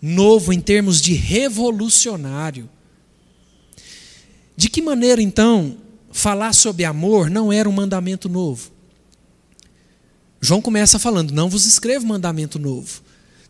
novo 0.00 0.52
em 0.52 0.60
termos 0.60 1.00
de 1.00 1.14
revolucionário. 1.14 2.68
De 4.56 4.68
que 4.68 4.80
maneira, 4.80 5.20
então, 5.20 5.76
falar 6.12 6.52
sobre 6.52 6.84
amor 6.84 7.28
não 7.28 7.52
era 7.52 7.68
um 7.68 7.72
mandamento 7.72 8.28
novo? 8.28 8.70
João 10.40 10.60
começa 10.60 10.98
falando: 10.98 11.32
Não 11.32 11.48
vos 11.48 11.66
escrevo 11.66 12.06
mandamento 12.06 12.58
novo. 12.58 13.02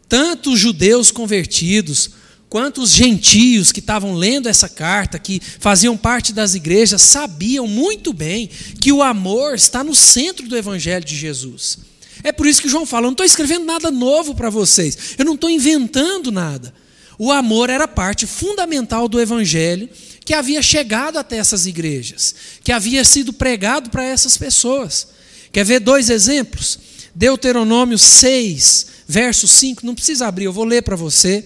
Tanto 0.08 0.52
os 0.52 0.60
judeus 0.60 1.10
convertidos, 1.10 2.10
quanto 2.48 2.82
os 2.82 2.90
gentios 2.90 3.72
que 3.72 3.80
estavam 3.80 4.14
lendo 4.14 4.48
essa 4.48 4.68
carta, 4.68 5.18
que 5.18 5.40
faziam 5.58 5.96
parte 5.96 6.32
das 6.32 6.54
igrejas, 6.54 7.02
sabiam 7.02 7.66
muito 7.66 8.12
bem 8.12 8.48
que 8.80 8.92
o 8.92 9.02
amor 9.02 9.54
está 9.54 9.82
no 9.82 9.94
centro 9.94 10.46
do 10.48 10.56
evangelho 10.56 11.04
de 11.04 11.16
Jesus. 11.16 11.78
É 12.22 12.30
por 12.30 12.46
isso 12.46 12.62
que 12.62 12.68
João 12.68 12.86
fala: 12.86 13.06
Eu 13.06 13.08
não 13.08 13.12
estou 13.12 13.26
escrevendo 13.26 13.64
nada 13.64 13.90
novo 13.90 14.34
para 14.34 14.48
vocês, 14.48 15.16
eu 15.18 15.24
não 15.24 15.34
estou 15.34 15.50
inventando 15.50 16.30
nada. 16.30 16.72
O 17.18 17.30
amor 17.30 17.70
era 17.70 17.86
parte 17.86 18.26
fundamental 18.26 19.08
do 19.08 19.20
evangelho 19.20 19.88
que 20.24 20.34
havia 20.34 20.62
chegado 20.62 21.18
até 21.18 21.36
essas 21.36 21.66
igrejas, 21.66 22.34
que 22.62 22.72
havia 22.72 23.04
sido 23.04 23.32
pregado 23.32 23.90
para 23.90 24.04
essas 24.04 24.36
pessoas. 24.36 25.08
Quer 25.52 25.64
ver 25.64 25.80
dois 25.80 26.10
exemplos? 26.10 26.78
Deuteronômio 27.14 27.98
6, 27.98 28.86
verso 29.06 29.46
5, 29.46 29.86
não 29.86 29.94
precisa 29.94 30.26
abrir, 30.26 30.44
eu 30.44 30.52
vou 30.52 30.64
ler 30.64 30.82
para 30.82 30.96
você. 30.96 31.44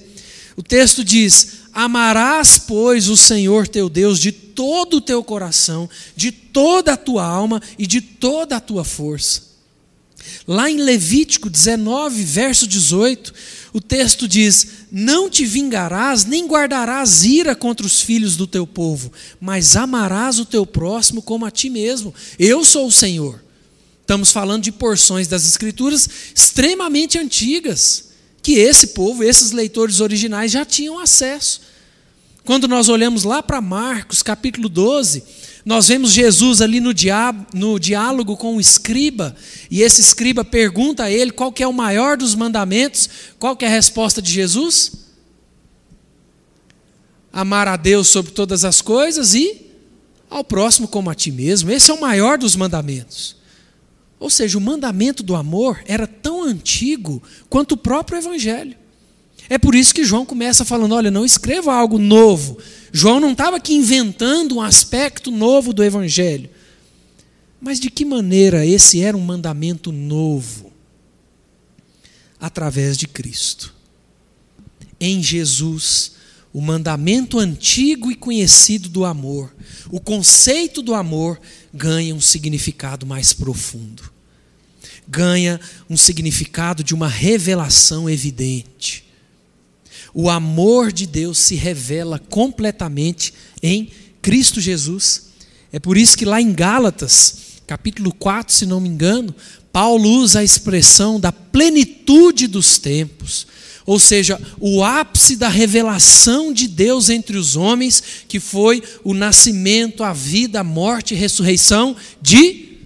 O 0.57 0.63
texto 0.63 1.05
diz: 1.05 1.59
Amarás, 1.73 2.59
pois, 2.59 3.09
o 3.09 3.17
Senhor 3.17 3.69
teu 3.69 3.89
Deus 3.89 4.19
de 4.19 4.33
todo 4.33 4.97
o 4.97 5.01
teu 5.01 5.23
coração, 5.23 5.89
de 6.17 6.33
toda 6.33 6.95
a 6.95 6.97
tua 6.97 7.25
alma 7.25 7.63
e 7.79 7.87
de 7.87 8.01
toda 8.01 8.57
a 8.57 8.61
tua 8.61 8.85
força. 8.85 9.48
Lá 10.47 10.71
em 10.71 10.77
Levítico 10.77 11.51
19, 11.51 12.23
verso 12.25 12.67
18, 12.67 13.33
o 13.73 13.81
texto 13.81 14.27
diz: 14.27 14.67
Não 14.91 15.29
te 15.29 15.45
vingarás, 15.45 16.25
nem 16.25 16.47
guardarás 16.47 17.25
ira 17.25 17.55
contra 17.55 17.87
os 17.87 18.01
filhos 18.01 18.37
do 18.37 18.47
teu 18.47 18.67
povo, 18.67 19.13
mas 19.41 19.77
amarás 19.77 20.39
o 20.39 20.45
teu 20.45 20.65
próximo 20.65 21.23
como 21.23 21.45
a 21.45 21.51
ti 21.51 21.71
mesmo. 21.71 22.15
Eu 22.39 22.65
sou 22.65 22.87
o 22.87 22.93
Senhor. 22.93 23.43
Estamos 24.01 24.33
falando 24.33 24.63
de 24.63 24.73
porções 24.73 25.29
das 25.29 25.47
Escrituras 25.47 26.09
extremamente 26.35 27.19
antigas, 27.19 28.09
que 28.43 28.53
esse 28.53 28.89
povo, 28.89 29.23
esses 29.23 29.53
leitores 29.53 30.01
originais 30.01 30.51
já 30.51 30.65
tinham 30.65 30.99
acesso. 30.99 31.61
Quando 32.49 32.67
nós 32.67 32.89
olhamos 32.89 33.25
lá 33.25 33.43
para 33.43 33.61
Marcos, 33.61 34.23
capítulo 34.23 34.71
12, 34.71 35.23
nós 35.69 35.89
vemos 35.89 36.13
Jesus 36.13 36.63
ali 36.63 36.81
no, 36.81 36.95
diálogo, 36.95 37.47
no 37.53 37.79
diálogo 37.79 38.39
com 38.39 38.57
o 38.57 38.61
escriba, 38.61 39.37
e 39.71 39.83
esse 39.83 40.01
escriba 40.01 40.43
pergunta 40.43 41.05
a 41.05 41.11
ele 41.11 41.31
qual 41.31 41.53
que 41.53 41.63
é 41.63 41.67
o 41.67 41.75
maior 41.75 42.17
dos 42.17 42.35
mandamentos. 42.35 43.11
Qual 43.39 43.55
que 43.55 43.67
é 43.67 43.69
a 43.69 43.71
resposta 43.71 44.23
de 44.23 44.33
Jesus? 44.33 44.93
Amar 47.31 47.69
a 47.69 47.77
Deus 47.77 48.09
sobre 48.09 48.33
todas 48.33 48.65
as 48.65 48.81
coisas 48.81 49.35
e 49.35 49.67
ao 50.31 50.43
próximo 50.43 50.89
como 50.89 51.11
a 51.11 51.15
ti 51.15 51.31
mesmo. 51.31 51.71
Esse 51.71 51.91
é 51.91 51.95
o 51.95 52.01
maior 52.01 52.39
dos 52.39 52.57
mandamentos. 52.57 53.37
Ou 54.19 54.31
seja, 54.31 54.57
o 54.57 54.63
mandamento 54.63 55.23
do 55.23 55.37
amor 55.37 55.83
era 55.85 56.07
tão 56.07 56.45
antigo 56.45 57.23
quanto 57.51 57.73
o 57.73 57.77
próprio 57.77 58.17
evangelho. 58.17 58.75
É 59.49 59.57
por 59.57 59.75
isso 59.75 59.95
que 59.95 60.05
João 60.05 60.27
começa 60.27 60.65
falando: 60.65 60.95
olha, 60.95 61.11
não 61.11 61.25
escreva 61.25 61.75
algo 61.75 61.99
novo. 61.99 62.59
João 62.93 63.19
não 63.19 63.33
estava 63.33 63.57
aqui 63.57 63.75
inventando 63.75 64.57
um 64.57 64.61
aspecto 64.61 65.31
novo 65.31 65.73
do 65.73 65.83
Evangelho. 65.83 66.51
Mas 67.61 67.81
de 67.81 67.91
que 67.91 68.05
maneira 68.05 68.65
esse 68.65 69.01
era 69.01 69.17
um 69.17 69.21
mandamento 69.21 69.91
novo? 69.91 70.73
Através 72.39 72.97
de 72.97 73.09
Cristo. 73.09 73.75
Em 75.01 75.23
Jesus, 75.23 76.13
o 76.53 76.61
mandamento 76.61 77.39
antigo 77.39 78.13
e 78.13 78.15
conhecido 78.15 78.89
do 78.89 79.05
amor, 79.05 79.55
o 79.91 80.01
conceito 80.01 80.83
do 80.83 80.95
amor, 80.95 81.41
ganha 81.75 82.15
um 82.15 82.21
significado 82.21 83.07
mais 83.07 83.33
profundo. 83.33 84.13
Ganha 85.07 85.59
um 85.89 85.97
significado 85.97 86.85
de 86.85 86.95
uma 86.95 87.09
revelação 87.09 88.09
evidente 88.09 89.08
o 90.21 90.29
amor 90.29 90.91
de 90.91 91.07
Deus 91.07 91.39
se 91.39 91.55
revela 91.55 92.19
completamente 92.19 93.33
em 93.63 93.89
Cristo 94.21 94.61
Jesus. 94.61 95.29
É 95.73 95.79
por 95.79 95.97
isso 95.97 96.19
que 96.19 96.25
lá 96.25 96.43
em 96.43 96.53
Gálatas, 96.53 97.61
capítulo 97.69 98.13
4, 98.13 98.53
se 98.53 98.67
não 98.67 98.81
me 98.81 98.89
engano, 98.89 99.33
Paulo 99.73 100.11
usa 100.11 100.41
a 100.41 100.45
expressão 100.45 101.21
da 101.21 101.31
plenitude 101.31 102.49
dos 102.49 102.79
tempos, 102.81 103.47
ou 103.87 104.01
seja, 104.01 104.41
o 104.59 104.83
ápice 104.83 105.37
da 105.37 105.49
revelação 105.49 106.53
de 106.53 106.67
Deus 106.67 107.11
entre 107.11 107.37
os 107.37 107.55
homens, 107.55 108.03
que 108.27 108.41
foi 108.41 108.83
o 109.05 109.15
nascimento, 109.15 110.03
a 110.03 110.13
vida, 110.13 110.59
a 110.59 110.65
morte 110.65 111.15
e 111.15 111.17
ressurreição 111.17 111.95
de 112.21 112.77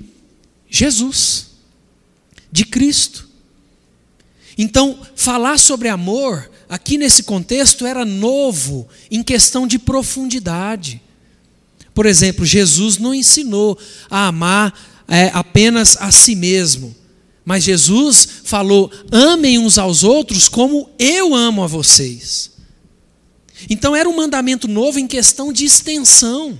Jesus, 0.69 1.47
de 2.53 2.67
Cristo. 2.67 3.27
Então, 4.59 5.01
falar 5.17 5.59
sobre 5.59 5.89
amor 5.89 6.52
aqui 6.73 6.97
nesse 6.97 7.25
contexto 7.25 7.85
era 7.85 8.03
novo 8.03 8.89
em 9.11 9.23
questão 9.23 9.67
de 9.67 9.79
profundidade. 9.79 11.03
Por 11.93 12.07
exemplo, 12.07 12.47
Jesus 12.47 12.97
não 12.97 13.15
ensinou 13.15 13.79
a 14.09 14.29
amar 14.29 15.05
é, 15.07 15.31
apenas 15.35 15.99
a 16.01 16.11
si 16.11 16.35
mesmo, 16.35 16.97
mas 17.45 17.63
Jesus 17.63 18.27
falou: 18.45 18.91
amem 19.11 19.59
uns 19.59 19.77
aos 19.77 20.03
outros 20.03 20.49
como 20.49 20.89
eu 20.99 21.35
amo 21.35 21.63
a 21.63 21.67
vocês. 21.67 22.53
Então 23.69 23.95
era 23.95 24.09
um 24.09 24.17
mandamento 24.17 24.67
novo 24.67 24.99
em 24.99 25.07
questão 25.07 25.53
de 25.53 25.67
extensão. 25.67 26.59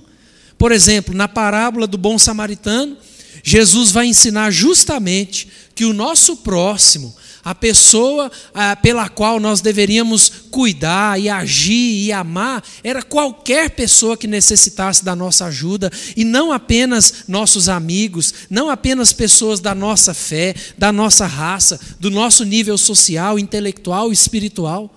Por 0.59 0.71
exemplo, 0.71 1.15
na 1.15 1.27
parábola 1.27 1.87
do 1.87 1.97
bom 1.97 2.19
samaritano, 2.19 2.95
Jesus 3.43 3.89
vai 3.89 4.05
ensinar 4.05 4.51
justamente 4.51 5.47
que 5.73 5.85
o 5.85 5.93
nosso 5.93 6.37
próximo, 6.37 7.15
a 7.43 7.53
pessoa 7.53 8.31
ah, 8.53 8.75
pela 8.75 9.09
qual 9.09 9.39
nós 9.39 9.59
deveríamos 9.59 10.31
cuidar 10.49 11.19
e 11.19 11.29
agir 11.29 12.05
e 12.05 12.11
amar 12.11 12.63
era 12.83 13.03
qualquer 13.03 13.71
pessoa 13.71 14.15
que 14.15 14.27
necessitasse 14.27 15.03
da 15.03 15.15
nossa 15.15 15.45
ajuda 15.45 15.91
e 16.15 16.23
não 16.23 16.51
apenas 16.53 17.25
nossos 17.27 17.67
amigos, 17.67 18.33
não 18.49 18.69
apenas 18.69 19.11
pessoas 19.11 19.59
da 19.59 19.75
nossa 19.75 20.13
fé, 20.13 20.55
da 20.77 20.91
nossa 20.91 21.25
raça, 21.25 21.79
do 21.99 22.09
nosso 22.09 22.45
nível 22.45 22.77
social, 22.77 23.37
intelectual 23.37 24.11
espiritual. 24.11 24.93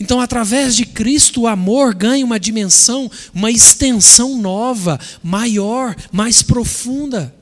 Então, 0.00 0.20
através 0.20 0.74
de 0.74 0.86
Cristo, 0.86 1.42
o 1.42 1.46
amor 1.46 1.94
ganha 1.94 2.24
uma 2.24 2.40
dimensão, 2.40 3.10
uma 3.32 3.50
extensão 3.50 4.38
nova, 4.40 4.98
maior, 5.22 5.94
mais 6.10 6.42
profunda. 6.42 7.32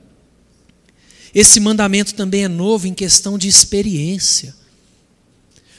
Esse 1.34 1.60
mandamento 1.60 2.14
também 2.14 2.44
é 2.44 2.48
novo 2.48 2.86
em 2.86 2.94
questão 2.94 3.38
de 3.38 3.48
experiência. 3.48 4.54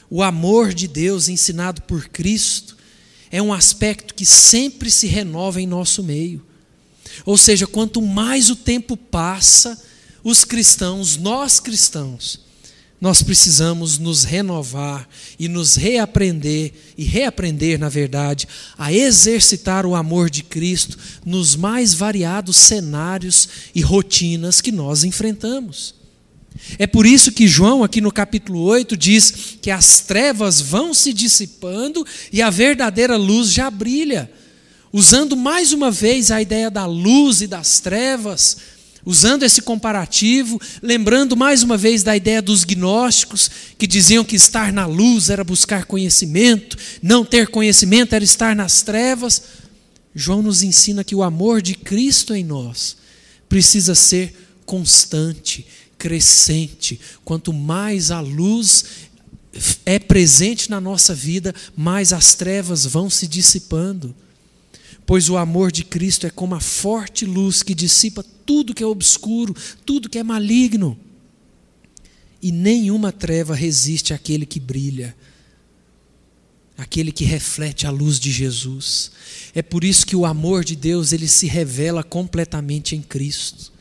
O 0.10 0.22
amor 0.22 0.74
de 0.74 0.88
Deus 0.88 1.30
ensinado 1.30 1.82
por 1.84 2.08
Cristo 2.10 2.78
é 3.30 3.42
um 3.42 3.54
aspecto 3.54 4.14
que 4.14 4.26
sempre 4.26 4.92
se 4.92 5.08
renova 5.08 5.62
em 5.62 5.68
nosso 5.68 6.04
meio. 6.04 6.46
Ou 7.26 7.38
seja, 7.38 7.68
quanto 7.68 8.02
mais 8.02 8.50
o 8.50 8.56
tempo 8.56 8.96
passa, 8.96 9.82
os 10.24 10.44
cristãos, 10.44 11.18
nós 11.18 11.60
cristãos, 11.60 12.42
nós 13.02 13.24
precisamos 13.24 13.98
nos 13.98 14.24
renovar 14.24 15.10
e 15.40 15.48
nos 15.48 15.76
reaprender, 15.76 16.72
e 16.96 17.04
reaprender, 17.04 17.80
na 17.80 17.90
verdade, 17.90 18.48
a 18.78 18.94
exercitar 18.94 19.88
o 19.88 19.96
amor 19.96 20.30
de 20.30 20.44
Cristo 20.44 21.00
nos 21.26 21.56
mais 21.56 21.96
variados 21.96 22.58
cenários 22.58 23.50
e 23.74 23.82
rotinas 23.82 24.62
que 24.62 24.72
nós 24.72 25.04
enfrentamos. 25.04 25.96
É 26.78 26.86
por 26.86 27.08
isso 27.08 27.32
que 27.32 27.48
João, 27.48 27.84
aqui 27.84 28.00
no 28.00 28.12
capítulo 28.12 28.62
8, 28.62 28.96
diz 28.96 29.58
que 29.60 29.72
as 29.72 30.02
trevas 30.02 30.62
vão 30.62 30.94
se 30.94 31.12
dissipando 31.12 32.06
e 32.32 32.40
a 32.40 32.52
verdadeira 32.52 33.18
luz 33.18 33.52
já 33.52 33.72
brilha. 33.72 34.32
Usando 34.94 35.36
mais 35.36 35.74
uma 35.74 35.90
vez 35.90 36.30
a 36.30 36.40
ideia 36.40 36.70
da 36.70 36.86
luz 36.86 37.42
e 37.42 37.48
das 37.48 37.80
trevas, 37.80 38.58
Usando 39.06 39.44
esse 39.44 39.62
comparativo, 39.62 40.62
lembrando 40.82 41.36
mais 41.36 41.64
uma 41.64 41.76
vez 41.76 42.04
da 42.04 42.16
ideia 42.16 42.42
dos 42.42 42.64
gnósticos, 42.64 43.50
que 43.78 43.88
diziam 43.88 44.24
que 44.24 44.36
estar 44.36 44.72
na 44.72 44.86
luz 44.86 45.30
era 45.30 45.44
buscar 45.44 45.86
conhecimento, 45.86 46.78
não 47.02 47.26
ter 47.26 47.48
conhecimento 47.48 48.14
era 48.14 48.24
estar 48.24 48.56
nas 48.56 48.82
trevas, 48.84 49.42
João 50.14 50.42
nos 50.42 50.62
ensina 50.62 51.04
que 51.04 51.16
o 51.16 51.24
amor 51.24 51.62
de 51.62 51.74
Cristo 51.74 52.36
em 52.36 52.44
nós 52.44 52.98
precisa 53.48 53.96
ser 53.96 54.36
constante, 54.66 55.66
crescente. 55.98 57.00
Quanto 57.24 57.54
mais 57.54 58.12
a 58.12 58.20
luz 58.20 58.86
é 59.86 60.00
presente 60.00 60.70
na 60.70 60.80
nossa 60.80 61.14
vida, 61.14 61.54
mais 61.76 62.14
as 62.14 62.34
trevas 62.34 62.86
vão 62.86 63.10
se 63.10 63.28
dissipando 63.28 64.16
pois 65.12 65.28
o 65.28 65.36
amor 65.36 65.74
de 65.74 65.84
Cristo 65.84 66.26
é 66.26 66.30
como 66.30 66.56
a 66.56 66.62
forte 66.62 67.26
luz 67.26 67.62
que 67.62 67.76
dissipa 67.76 68.24
tudo 68.46 68.74
que 68.74 68.82
é 68.82 68.86
obscuro, 68.86 69.54
tudo 69.86 70.08
que 70.08 70.18
é 70.18 70.24
maligno. 70.24 70.98
E 72.42 72.50
nenhuma 72.50 73.12
treva 73.12 73.54
resiste 73.54 74.14
àquele 74.14 74.46
que 74.46 74.58
brilha, 74.58 75.14
aquele 76.78 77.12
que 77.12 77.26
reflete 77.26 77.86
a 77.86 77.90
luz 77.90 78.22
de 78.22 78.32
Jesus. 78.32 79.12
É 79.54 79.62
por 79.62 79.84
isso 79.84 80.08
que 80.08 80.16
o 80.16 80.26
amor 80.26 80.64
de 80.64 80.78
Deus 80.78 81.12
ele 81.12 81.28
se 81.28 81.46
revela 81.46 82.06
completamente 82.06 82.96
em 82.96 83.02
Cristo. 83.02 83.74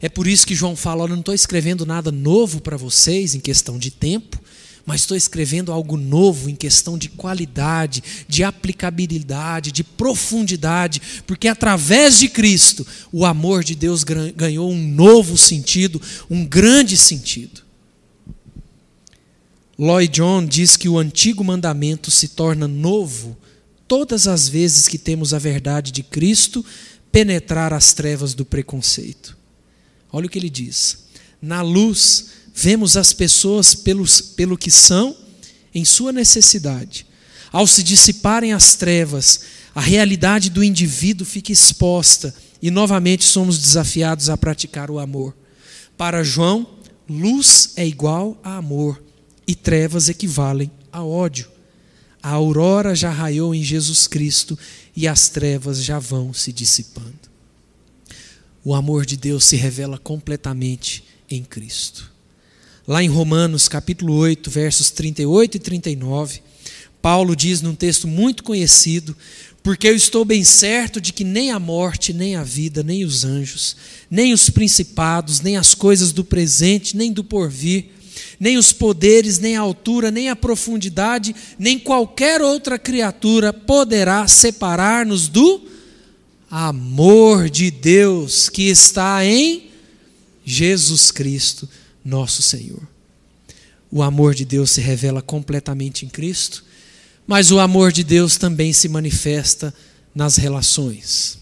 É 0.00 0.08
por 0.08 0.24
isso 0.24 0.46
que 0.46 0.54
João 0.54 0.76
fala: 0.76 1.02
Olha, 1.02 1.14
não 1.14 1.18
estou 1.18 1.34
escrevendo 1.34 1.84
nada 1.84 2.12
novo 2.12 2.60
para 2.60 2.76
vocês 2.76 3.34
em 3.34 3.40
questão 3.40 3.76
de 3.76 3.90
tempo, 3.90 4.40
mas 4.86 5.00
estou 5.00 5.16
escrevendo 5.16 5.72
algo 5.72 5.96
novo 5.96 6.50
em 6.50 6.54
questão 6.54 6.98
de 6.98 7.08
qualidade, 7.08 8.02
de 8.28 8.44
aplicabilidade, 8.44 9.72
de 9.72 9.82
profundidade, 9.82 11.00
porque 11.26 11.48
através 11.48 12.18
de 12.18 12.28
Cristo 12.28 12.86
o 13.10 13.24
amor 13.24 13.64
de 13.64 13.74
Deus 13.74 14.04
ganhou 14.04 14.70
um 14.70 14.88
novo 14.88 15.38
sentido, 15.38 16.00
um 16.28 16.44
grande 16.44 16.96
sentido. 16.96 17.62
Lloyd 19.78 20.12
John 20.12 20.44
diz 20.44 20.76
que 20.76 20.88
o 20.88 20.98
antigo 20.98 21.42
mandamento 21.42 22.10
se 22.10 22.28
torna 22.28 22.68
novo 22.68 23.36
todas 23.88 24.28
as 24.28 24.48
vezes 24.48 24.86
que 24.86 24.98
temos 24.98 25.34
a 25.34 25.38
verdade 25.38 25.90
de 25.90 26.02
Cristo 26.02 26.64
penetrar 27.10 27.72
as 27.72 27.92
trevas 27.92 28.34
do 28.34 28.44
preconceito. 28.44 29.36
Olha 30.12 30.26
o 30.26 30.28
que 30.28 30.38
ele 30.38 30.50
diz. 30.50 31.04
Na 31.42 31.60
luz, 31.60 32.28
vemos 32.54 32.96
as 32.96 33.12
pessoas 33.12 33.74
pelos, 33.74 34.20
pelo 34.20 34.56
que 34.56 34.70
são 34.70 35.16
em 35.74 35.84
sua 35.84 36.12
necessidade. 36.12 37.04
Ao 37.50 37.66
se 37.66 37.82
dissiparem 37.82 38.52
as 38.52 38.74
trevas, 38.76 39.40
a 39.74 39.80
realidade 39.80 40.48
do 40.50 40.62
indivíduo 40.62 41.26
fica 41.26 41.50
exposta 41.50 42.32
e 42.62 42.70
novamente 42.70 43.24
somos 43.24 43.58
desafiados 43.58 44.30
a 44.30 44.36
praticar 44.36 44.90
o 44.90 45.00
amor. 45.00 45.36
Para 45.96 46.22
João, 46.22 46.66
luz 47.08 47.72
é 47.76 47.86
igual 47.86 48.40
a 48.42 48.56
amor 48.56 49.02
e 49.46 49.54
trevas 49.54 50.08
equivalem 50.08 50.70
a 50.92 51.02
ódio. 51.04 51.48
A 52.22 52.30
aurora 52.30 52.94
já 52.94 53.10
raiou 53.10 53.54
em 53.54 53.62
Jesus 53.62 54.06
Cristo 54.06 54.58
e 54.96 55.06
as 55.06 55.28
trevas 55.28 55.82
já 55.82 55.98
vão 55.98 56.32
se 56.32 56.52
dissipando. 56.52 57.34
O 58.64 58.74
amor 58.74 59.04
de 59.04 59.16
Deus 59.16 59.44
se 59.44 59.56
revela 59.56 59.98
completamente 59.98 61.04
em 61.28 61.44
Cristo. 61.44 62.13
Lá 62.86 63.02
em 63.02 63.08
Romanos 63.08 63.66
capítulo 63.66 64.14
8, 64.14 64.50
versos 64.50 64.90
38 64.90 65.54
e 65.56 65.58
39, 65.58 66.42
Paulo 67.00 67.34
diz 67.34 67.62
num 67.62 67.74
texto 67.74 68.06
muito 68.06 68.44
conhecido: 68.44 69.16
Porque 69.62 69.88
eu 69.88 69.96
estou 69.96 70.22
bem 70.22 70.44
certo 70.44 71.00
de 71.00 71.10
que 71.10 71.24
nem 71.24 71.50
a 71.50 71.58
morte, 71.58 72.12
nem 72.12 72.36
a 72.36 72.42
vida, 72.42 72.82
nem 72.82 73.02
os 73.02 73.24
anjos, 73.24 73.74
nem 74.10 74.34
os 74.34 74.50
principados, 74.50 75.40
nem 75.40 75.56
as 75.56 75.74
coisas 75.74 76.12
do 76.12 76.22
presente, 76.22 76.94
nem 76.94 77.10
do 77.10 77.24
porvir, 77.24 77.86
nem 78.38 78.58
os 78.58 78.70
poderes, 78.70 79.38
nem 79.38 79.56
a 79.56 79.62
altura, 79.62 80.10
nem 80.10 80.28
a 80.28 80.36
profundidade, 80.36 81.34
nem 81.58 81.78
qualquer 81.78 82.42
outra 82.42 82.78
criatura 82.78 83.50
poderá 83.50 84.28
separar-nos 84.28 85.26
do 85.26 85.62
amor 86.50 87.48
de 87.48 87.70
Deus 87.70 88.50
que 88.50 88.68
está 88.68 89.24
em 89.24 89.70
Jesus 90.44 91.10
Cristo 91.10 91.66
nosso 92.04 92.42
Senhor. 92.42 92.86
O 93.90 94.02
amor 94.02 94.34
de 94.34 94.44
Deus 94.44 94.70
se 94.72 94.80
revela 94.80 95.22
completamente 95.22 96.04
em 96.04 96.08
Cristo, 96.08 96.64
mas 97.26 97.50
o 97.50 97.58
amor 97.58 97.92
de 97.92 98.04
Deus 98.04 98.36
também 98.36 98.72
se 98.72 98.88
manifesta 98.88 99.72
nas 100.14 100.36
relações. 100.36 101.38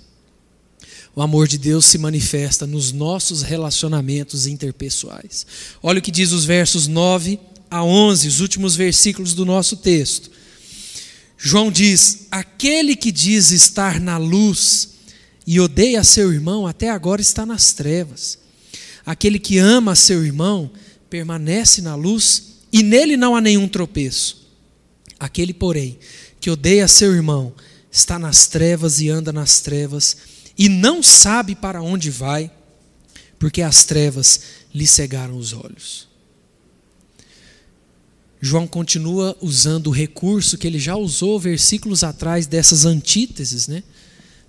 O 1.15 1.21
amor 1.21 1.47
de 1.47 1.59
Deus 1.59 1.85
se 1.85 1.99
manifesta 1.99 2.67
nos 2.67 2.93
nossos 2.93 3.43
relacionamentos 3.43 4.47
interpessoais. 4.47 5.47
Olha 5.83 5.99
o 5.99 6.03
que 6.03 6.11
diz 6.11 6.33
os 6.33 6.45
versos 6.45 6.87
9 6.87 7.39
a 7.71 7.85
11, 7.85 8.29
os 8.29 8.41
últimos 8.41 8.77
versículos 8.77 9.35
do 9.35 9.45
nosso 9.45 9.77
texto. 9.77 10.31
João 11.37 11.71
diz: 11.71 12.27
Aquele 12.31 12.95
que 12.95 13.11
diz 13.11 13.51
estar 13.51 14.01
na 14.01 14.17
luz 14.17 14.91
e 15.47 15.59
odeia 15.59 16.05
seu 16.05 16.33
irmão, 16.33 16.67
até 16.67 16.89
agora 16.89 17.21
está 17.21 17.45
nas 17.45 17.73
trevas. 17.73 18.39
Aquele 19.05 19.39
que 19.39 19.59
ama 19.59 19.95
seu 19.95 20.25
irmão 20.25 20.71
permanece 21.11 21.83
na 21.83 21.95
luz 21.95 22.59
e 22.73 22.83
nele 22.83 23.17
não 23.17 23.37
há 23.37 23.41
nenhum 23.41 23.69
tropeço. 23.69 24.49
Aquele, 25.19 25.53
porém, 25.53 25.99
que 26.41 26.51
odeia 26.51 26.89
seu 26.89 27.15
irmão 27.15 27.55
está 27.91 28.19
nas 28.19 28.47
trevas 28.47 29.01
e 29.01 29.09
anda 29.09 29.33
nas 29.33 29.61
trevas 29.61 30.17
e 30.59 30.69
não 30.69 31.03
sabe 31.03 31.55
para 31.55 31.83
onde 31.83 32.11
vai, 32.11 32.51
porque 33.39 33.63
as 33.63 33.85
trevas 33.85 34.41
lhe 34.75 34.87
cegaram 34.87 35.37
os 35.37 35.53
olhos. 35.53 36.09
João 38.41 38.67
continua 38.67 39.37
usando 39.41 39.87
o 39.87 39.93
recurso 39.93 40.59
que 40.59 40.67
ele 40.67 40.79
já 40.79 40.97
usou 40.97 41.39
versículos 41.39 42.03
atrás 42.03 42.47
dessas 42.47 42.85
antíteses, 42.85 43.69
né? 43.69 43.85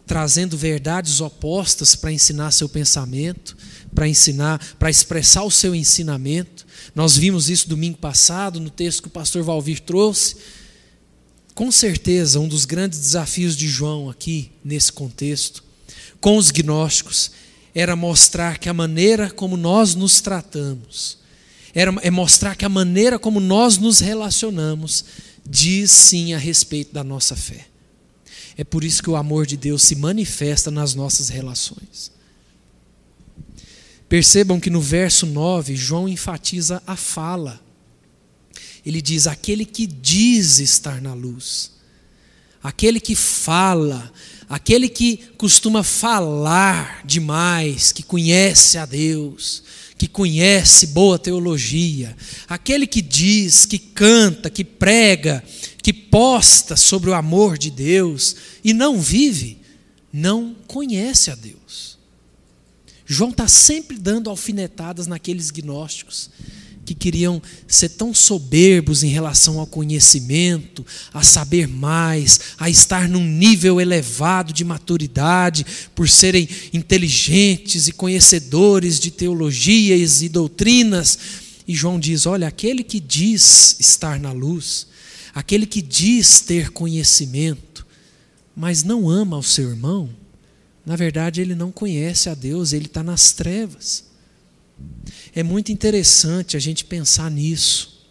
Trazendo 0.06 0.58
verdades 0.58 1.22
opostas 1.22 1.96
para 1.96 2.12
ensinar 2.12 2.52
seu 2.52 2.68
pensamento, 2.68 3.56
para 3.94 4.08
ensinar, 4.08 4.60
para 4.78 4.90
expressar 4.90 5.44
o 5.44 5.52
seu 5.52 5.74
ensinamento. 5.74 6.66
Nós 6.94 7.16
vimos 7.16 7.50
isso 7.50 7.70
domingo 7.70 7.98
passado 7.98 8.60
no 8.60 8.70
texto 8.70 9.04
que 9.04 9.08
o 9.08 9.12
pastor 9.12 9.44
Valvir 9.44 9.80
trouxe. 9.80 10.36
Com 11.56 11.72
certeza, 11.72 12.40
um 12.40 12.48
dos 12.48 12.66
grandes 12.66 13.00
desafios 13.00 13.56
de 13.56 13.68
João 13.68 14.10
aqui, 14.10 14.52
nesse 14.64 14.92
contexto, 14.92 15.64
com 16.20 16.38
os 16.38 16.52
gnósticos, 16.52 17.32
era 17.76 17.96
mostrar 17.96 18.58
que 18.58 18.70
a 18.70 18.74
maneira 18.74 19.30
como 19.30 19.56
nós 19.56 19.96
nos 19.96 20.22
tratamos, 20.22 21.18
era, 21.74 21.94
é 22.02 22.12
mostrar 22.12 22.56
que 22.56 22.66
a 22.66 22.70
maneira 22.70 23.18
como 23.18 23.40
nós 23.40 23.78
nos 23.78 24.00
relacionamos 24.00 25.06
diz 25.46 25.92
sim 25.92 26.34
a 26.34 26.38
respeito 26.38 26.94
da 26.94 27.04
nossa 27.04 27.36
fé. 27.36 27.73
É 28.58 28.64
por 28.64 28.84
isso 28.84 29.02
que 29.02 29.10
o 29.10 29.16
amor 29.16 29.46
de 29.46 29.58
Deus 29.58 29.84
se 29.84 29.96
manifesta 29.96 30.70
nas 30.70 30.94
nossas 30.94 31.30
relações. 31.30 32.12
Percebam 34.08 34.60
que 34.60 34.70
no 34.70 34.80
verso 34.80 35.26
9, 35.26 35.76
João 35.76 36.08
enfatiza 36.08 36.84
a 36.86 36.96
fala. 36.96 37.60
Ele 38.86 39.02
diz: 39.02 39.26
aquele 39.26 39.66
que 39.66 39.88
diz 39.88 40.60
estar 40.60 41.02
na 41.02 41.14
luz, 41.14 41.72
aquele 42.62 43.00
que 43.00 43.16
fala, 43.16 44.12
aquele 44.48 44.88
que 44.88 45.18
costuma 45.38 45.82
falar 45.82 47.02
demais, 47.06 47.92
que 47.92 48.04
conhece 48.04 48.78
a 48.78 48.86
Deus, 48.86 49.64
que 49.98 50.08
conhece 50.08 50.88
boa 50.88 51.18
teologia, 51.18 52.16
aquele 52.48 52.86
que 52.86 53.02
diz, 53.02 53.66
que 53.66 53.80
canta, 53.80 54.50
que 54.50 54.64
prega, 54.64 55.44
que 55.84 55.92
posta 55.92 56.78
sobre 56.78 57.10
o 57.10 57.14
amor 57.14 57.58
de 57.58 57.70
Deus 57.70 58.38
e 58.64 58.74
não 58.74 59.00
vive, 59.00 59.60
não 60.12 60.56
conhece 60.66 61.30
a 61.30 61.36
Deus. 61.36 62.00
João 63.06 63.32
está 63.32 63.50
sempre 63.50 63.98
dando 63.98 64.30
alfinetadas 64.30 65.08
naqueles 65.08 65.52
gnósticos 65.52 66.30
que 66.86 66.94
queriam 66.94 67.42
ser 67.68 67.90
tão 67.90 68.14
soberbos 68.14 69.04
em 69.04 69.08
relação 69.08 69.60
ao 69.60 69.68
conhecimento, 69.68 70.86
a 71.14 71.24
saber 71.24 71.68
mais, 71.68 72.40
a 72.58 72.70
estar 72.70 73.08
num 73.08 73.26
nível 73.26 73.80
elevado 73.80 74.52
de 74.52 74.66
maturidade, 74.66 75.66
por 75.96 76.10
serem 76.10 76.48
inteligentes 76.74 77.88
e 77.88 77.94
conhecedores 77.94 79.00
de 79.00 79.12
teologias 79.12 80.22
e 80.22 80.30
doutrinas, 80.30 81.18
E 81.68 81.76
João 81.76 82.00
diz: 82.00 82.26
olha, 82.26 82.48
aquele 82.48 82.84
que 82.84 83.00
diz 83.00 83.78
estar 83.80 84.20
na 84.20 84.32
luz, 84.32 84.88
aquele 85.34 85.66
que 85.66 85.82
diz 85.82 86.42
ter 86.42 86.70
conhecimento, 86.72 87.86
mas 88.56 88.84
não 88.84 89.10
ama 89.10 89.38
o 89.38 89.44
seu 89.44 89.70
irmão, 89.70 90.10
na 90.86 90.96
verdade 90.96 91.42
ele 91.42 91.56
não 91.56 91.72
conhece 91.72 92.30
a 92.30 92.34
Deus, 92.34 92.74
ele 92.74 92.86
está 92.86 93.02
nas 93.04 93.32
trevas. 93.32 94.06
É 95.34 95.44
muito 95.44 95.72
interessante 95.72 96.58
a 96.58 96.60
gente 96.60 96.84
pensar 96.86 97.32
nisso, 97.32 98.06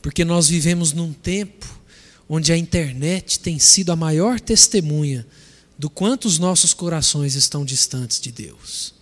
porque 0.00 0.24
nós 0.24 0.48
vivemos 0.48 0.92
num 0.92 1.12
tempo 1.12 1.80
onde 2.28 2.52
a 2.52 2.56
internet 2.56 3.40
tem 3.40 3.58
sido 3.58 3.90
a 3.90 3.96
maior 3.96 4.40
testemunha 4.40 5.26
do 5.78 5.90
quanto 5.90 6.26
os 6.26 6.38
nossos 6.38 6.72
corações 6.72 7.34
estão 7.34 7.64
distantes 7.64 8.20
de 8.20 8.30
Deus. 8.30 8.94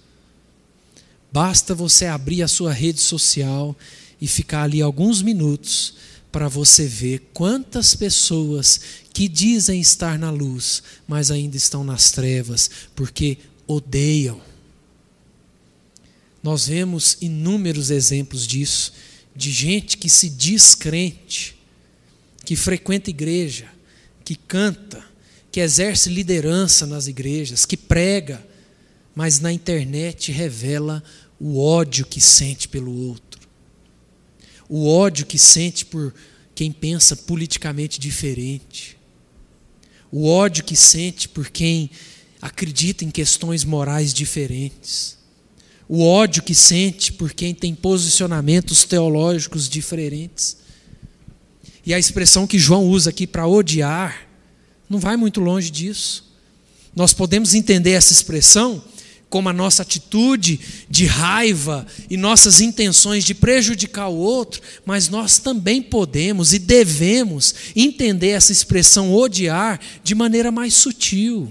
Basta 1.33 1.75
você 1.75 2.07
abrir 2.07 2.43
a 2.43 2.49
sua 2.49 2.73
rede 2.73 3.01
social 3.01 3.77
e 4.21 4.27
ficar 4.27 4.65
ali 4.65 4.83
alguns 4.83 5.23
minutos 5.23 5.95
para 6.31 6.49
você 6.49 6.87
ver 6.87 7.31
quantas 7.33 7.95
pessoas 7.95 8.81
que 9.13 9.29
dizem 9.29 9.81
estar 9.81 10.19
na 10.19 10.31
luz, 10.31 10.83
mas 11.07 11.31
ainda 11.31 11.57
estão 11.57 11.85
nas 11.85 12.11
trevas, 12.11 12.71
porque 12.95 13.39
odeiam. 13.67 14.41
Nós 16.43 16.67
vemos 16.67 17.19
inúmeros 17.21 17.91
exemplos 17.91 18.47
disso, 18.47 18.93
de 19.35 19.51
gente 19.51 19.97
que 19.97 20.09
se 20.09 20.29
diz 20.29 20.75
crente, 20.75 21.57
que 22.45 22.57
frequenta 22.57 23.11
igreja, 23.11 23.69
que 24.25 24.35
canta, 24.35 25.05
que 25.51 25.61
exerce 25.61 26.09
liderança 26.09 26.87
nas 26.87 27.07
igrejas, 27.07 27.65
que 27.67 27.77
prega, 27.77 28.45
mas 29.15 29.39
na 29.41 29.53
internet 29.53 30.33
revela 30.33 31.03
o 31.45 31.61
ódio 31.61 32.07
que 32.07 32.21
sente 32.21 32.69
pelo 32.69 32.97
outro, 33.09 33.41
o 34.69 34.89
ódio 34.89 35.27
que 35.27 35.37
sente 35.37 35.85
por 35.85 36.15
quem 36.55 36.71
pensa 36.71 37.17
politicamente 37.17 37.99
diferente, 37.99 38.97
o 40.13 40.29
ódio 40.29 40.63
que 40.63 40.77
sente 40.77 41.29
por 41.29 41.51
quem 41.51 41.91
acredita 42.41 43.05
em 43.05 43.11
questões 43.11 43.65
morais 43.65 44.15
diferentes, 44.15 45.19
o 45.89 46.07
ódio 46.07 46.45
que 46.45 46.55
sente 46.55 47.13
por 47.13 47.33
quem 47.33 47.53
tem 47.53 47.75
posicionamentos 47.75 48.85
teológicos 48.85 49.69
diferentes. 49.69 50.59
E 51.85 51.93
a 51.93 51.99
expressão 51.99 52.47
que 52.47 52.57
João 52.57 52.87
usa 52.87 53.11
aqui 53.11 53.27
para 53.27 53.49
odiar 53.49 54.29
não 54.89 55.01
vai 55.01 55.17
muito 55.17 55.41
longe 55.41 55.73
disso. 55.73 56.33
Nós 56.95 57.13
podemos 57.13 57.53
entender 57.53 57.91
essa 57.91 58.13
expressão 58.13 58.83
como 59.33 59.49
a 59.49 59.53
nossa 59.53 59.81
atitude 59.81 60.61
de 60.91 61.07
raiva 61.07 61.87
e 62.11 62.19
nossas 62.19 62.61
intenções 62.61 63.25
de 63.25 63.33
prejudicar 63.33 64.09
o 64.09 64.17
outro, 64.19 64.61
mas 64.85 65.09
nós 65.09 65.39
também 65.39 65.81
podemos 65.81 66.53
e 66.53 66.59
devemos 66.59 67.55
entender 67.75 68.29
essa 68.29 68.53
expressão 68.53 69.11
odiar 69.11 69.81
de 70.05 70.15
maneira 70.15 70.53
mais 70.53 70.75
sutil. 70.75 71.51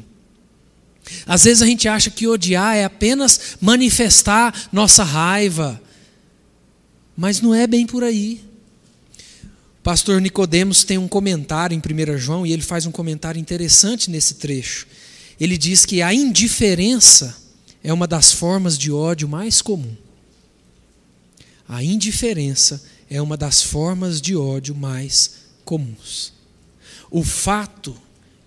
Às 1.25 1.45
vezes 1.45 1.63
a 1.63 1.65
gente 1.65 1.87
acha 1.87 2.11
que 2.11 2.27
odiar 2.27 2.75
é 2.75 2.83
apenas 2.83 3.57
manifestar 3.59 4.69
nossa 4.71 5.03
raiva, 5.03 5.81
mas 7.17 7.41
não 7.41 7.51
é 7.51 7.65
bem 7.65 7.87
por 7.87 8.03
aí. 8.03 8.43
O 9.79 9.81
pastor 9.81 10.21
Nicodemos 10.21 10.83
tem 10.83 10.99
um 10.99 11.07
comentário 11.07 11.73
em 11.75 11.79
1 11.79 12.17
João 12.19 12.45
e 12.45 12.53
ele 12.53 12.61
faz 12.61 12.85
um 12.85 12.91
comentário 12.91 13.39
interessante 13.41 14.11
nesse 14.11 14.35
trecho. 14.35 14.85
Ele 15.39 15.57
diz 15.57 15.83
que 15.83 16.03
a 16.03 16.13
indiferença 16.13 17.40
é 17.83 17.91
uma 17.91 18.07
das 18.07 18.31
formas 18.31 18.77
de 18.77 18.91
ódio 18.91 19.27
mais 19.27 19.61
comum. 19.61 19.95
A 21.67 21.83
indiferença 21.83 22.83
é 23.09 23.21
uma 23.21 23.37
das 23.37 23.61
formas 23.61 24.21
de 24.21 24.35
ódio 24.35 24.75
mais 24.75 25.35
comuns. 25.63 26.33
O 27.09 27.23
fato 27.23 27.95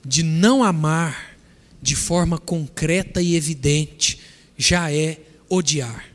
de 0.05 0.23
não 0.23 0.62
amar 0.62 1.37
de 1.81 1.97
forma 1.97 2.38
concreta 2.38 3.20
e 3.20 3.35
evidente 3.35 4.20
já 4.57 4.92
é 4.92 5.20
odiar. 5.49 6.07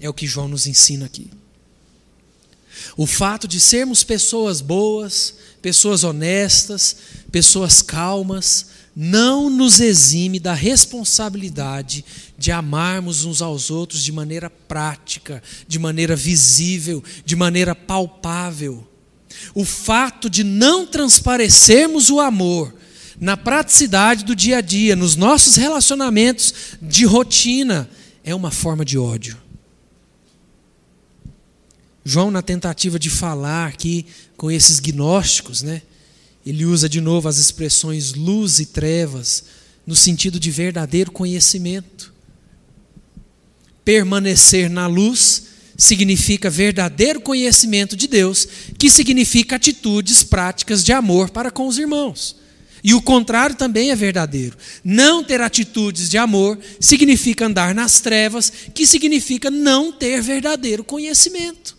É 0.00 0.08
o 0.08 0.14
que 0.14 0.26
João 0.26 0.48
nos 0.48 0.66
ensina 0.66 1.06
aqui. 1.06 1.30
O 2.96 3.06
fato 3.06 3.48
de 3.48 3.58
sermos 3.60 4.04
pessoas 4.04 4.60
boas, 4.60 5.34
pessoas 5.62 6.04
honestas, 6.04 6.96
pessoas 7.30 7.82
calmas, 7.82 8.66
não 8.94 9.50
nos 9.50 9.80
exime 9.80 10.38
da 10.38 10.54
responsabilidade 10.54 12.04
de 12.38 12.52
amarmos 12.52 13.24
uns 13.24 13.42
aos 13.42 13.70
outros 13.70 14.04
de 14.04 14.12
maneira 14.12 14.48
prática, 14.48 15.42
de 15.66 15.78
maneira 15.78 16.14
visível, 16.14 17.02
de 17.24 17.34
maneira 17.34 17.74
palpável. 17.74 18.86
O 19.54 19.64
fato 19.64 20.30
de 20.30 20.44
não 20.44 20.86
transparecermos 20.86 22.08
o 22.08 22.20
amor 22.20 22.72
na 23.20 23.36
praticidade 23.36 24.24
do 24.24 24.34
dia 24.34 24.58
a 24.58 24.60
dia, 24.60 24.94
nos 24.94 25.16
nossos 25.16 25.56
relacionamentos 25.56 26.54
de 26.80 27.04
rotina, 27.04 27.88
é 28.22 28.34
uma 28.34 28.50
forma 28.50 28.84
de 28.84 28.98
ódio. 28.98 29.36
João, 32.04 32.30
na 32.30 32.42
tentativa 32.42 32.98
de 32.98 33.08
falar 33.08 33.68
aqui 33.68 34.06
com 34.36 34.50
esses 34.50 34.78
gnósticos, 34.78 35.62
né, 35.62 35.82
ele 36.50 36.64
usa 36.64 36.88
de 36.88 37.00
novo 37.00 37.28
as 37.28 37.38
expressões 37.38 38.12
luz 38.12 38.58
e 38.58 38.66
trevas, 38.66 39.44
no 39.86 39.94
sentido 39.94 40.38
de 40.38 40.50
verdadeiro 40.50 41.10
conhecimento. 41.10 42.12
Permanecer 43.84 44.68
na 44.68 44.86
luz 44.86 45.44
significa 45.76 46.50
verdadeiro 46.50 47.20
conhecimento 47.20 47.96
de 47.96 48.06
Deus, 48.06 48.46
que 48.78 48.90
significa 48.90 49.56
atitudes 49.56 50.22
práticas 50.22 50.84
de 50.84 50.92
amor 50.92 51.30
para 51.30 51.50
com 51.50 51.66
os 51.66 51.78
irmãos. 51.78 52.36
E 52.82 52.92
o 52.92 53.00
contrário 53.00 53.56
também 53.56 53.90
é 53.90 53.96
verdadeiro. 53.96 54.58
Não 54.84 55.24
ter 55.24 55.40
atitudes 55.40 56.10
de 56.10 56.18
amor 56.18 56.58
significa 56.78 57.46
andar 57.46 57.74
nas 57.74 58.00
trevas, 58.00 58.52
que 58.74 58.86
significa 58.86 59.50
não 59.50 59.90
ter 59.90 60.20
verdadeiro 60.20 60.84
conhecimento. 60.84 61.78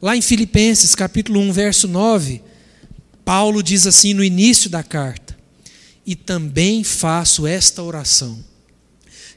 Lá 0.00 0.16
em 0.16 0.22
Filipenses, 0.22 0.94
capítulo 0.94 1.40
1, 1.40 1.52
verso 1.52 1.86
9, 1.86 2.40
Paulo 3.28 3.62
diz 3.62 3.86
assim 3.86 4.14
no 4.14 4.24
início 4.24 4.70
da 4.70 4.82
carta: 4.82 5.36
E 6.06 6.16
também 6.16 6.82
faço 6.82 7.46
esta 7.46 7.82
oração, 7.82 8.42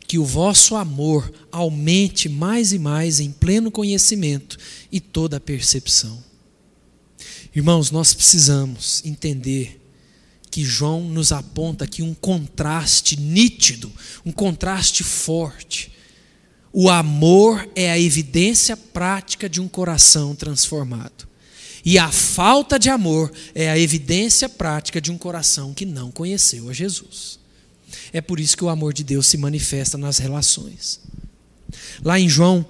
que 0.08 0.18
o 0.18 0.24
vosso 0.24 0.78
amor 0.78 1.30
aumente 1.52 2.30
mais 2.30 2.72
e 2.72 2.80
mais 2.80 3.20
em 3.20 3.34
pleno 3.34 3.70
conhecimento 3.70 4.58
e 4.90 5.02
toda 5.02 5.42
percepção. 5.42 6.24
Irmãos, 7.54 7.92
nós 7.92 8.14
precisamos 8.14 9.02
entender 9.04 9.82
que 10.50 10.64
João 10.64 11.02
nos 11.02 11.34
aponta 11.34 11.84
aqui 11.84 12.02
um 12.02 12.14
contraste 12.14 13.20
nítido, 13.20 13.92
um 14.26 14.32
contraste 14.32 15.04
forte 15.04 15.92
o 16.74 16.90
amor 16.90 17.70
é 17.76 17.92
a 17.92 18.00
evidência 18.00 18.78
prática 18.78 19.50
de 19.50 19.60
um 19.60 19.68
coração 19.68 20.34
transformado. 20.34 21.28
E 21.84 21.98
a 21.98 22.12
falta 22.12 22.78
de 22.78 22.90
amor 22.90 23.32
é 23.56 23.70
a 23.70 23.80
evidência 23.80 24.48
prática 24.48 25.02
de 25.02 25.12
um 25.12 25.18
coração 25.18 25.74
que 25.74 25.86
não 25.86 26.12
conheceu 26.12 26.70
a 26.70 26.74
Jesus. 26.74 27.40
É 28.14 28.22
por 28.22 28.40
isso 28.40 28.56
que 28.56 28.64
o 28.64 28.70
amor 28.70 28.94
de 28.94 29.04
Deus 29.04 29.28
se 29.28 29.38
manifesta 29.38 29.98
nas 29.98 30.18
relações. 30.18 31.00
Lá 32.04 32.20
em 32.20 32.30
João, 32.30 32.66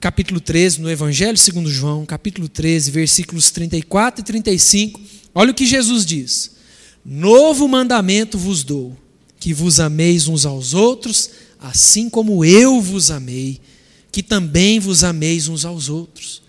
capítulo 0.00 0.40
13, 0.40 0.80
no 0.80 0.90
Evangelho 0.90 1.36
segundo 1.36 1.70
João, 1.70 2.06
capítulo 2.06 2.48
13, 2.48 2.90
versículos 2.90 3.50
34 3.50 4.20
e 4.20 4.24
35, 4.24 5.00
olha 5.34 5.50
o 5.50 5.54
que 5.54 5.66
Jesus 5.66 6.06
diz: 6.06 6.52
Novo 7.04 7.66
mandamento 7.66 8.38
vos 8.38 8.62
dou, 8.62 8.96
que 9.40 9.52
vos 9.52 9.80
ameis 9.80 10.28
uns 10.28 10.46
aos 10.46 10.74
outros, 10.74 11.30
assim 11.58 12.08
como 12.08 12.44
eu 12.44 12.80
vos 12.80 13.10
amei, 13.10 13.60
que 14.12 14.22
também 14.22 14.78
vos 14.78 15.02
ameis 15.02 15.48
uns 15.48 15.64
aos 15.64 15.88
outros. 15.88 16.43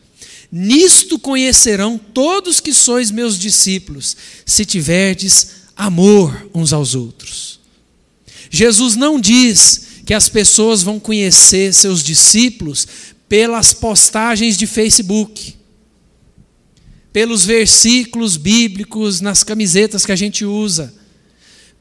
Nisto 0.57 1.19
conhecerão 1.19 1.97
todos 1.97 2.61
que 2.61 2.73
sois 2.73 3.11
meus 3.11 3.37
discípulos, 3.37 4.15
se 4.45 4.63
tiverdes 4.63 5.47
amor 5.75 6.49
uns 6.53 6.71
aos 6.71 6.95
outros. 6.95 7.59
Jesus 8.49 8.95
não 8.95 9.19
diz 9.19 9.81
que 10.05 10.13
as 10.13 10.29
pessoas 10.29 10.81
vão 10.81 10.97
conhecer 10.97 11.73
seus 11.73 12.01
discípulos 12.01 12.87
pelas 13.27 13.73
postagens 13.73 14.55
de 14.55 14.65
Facebook, 14.65 15.57
pelos 17.11 17.43
versículos 17.43 18.37
bíblicos 18.37 19.19
nas 19.19 19.43
camisetas 19.43 20.05
que 20.05 20.13
a 20.13 20.15
gente 20.15 20.45
usa 20.45 20.93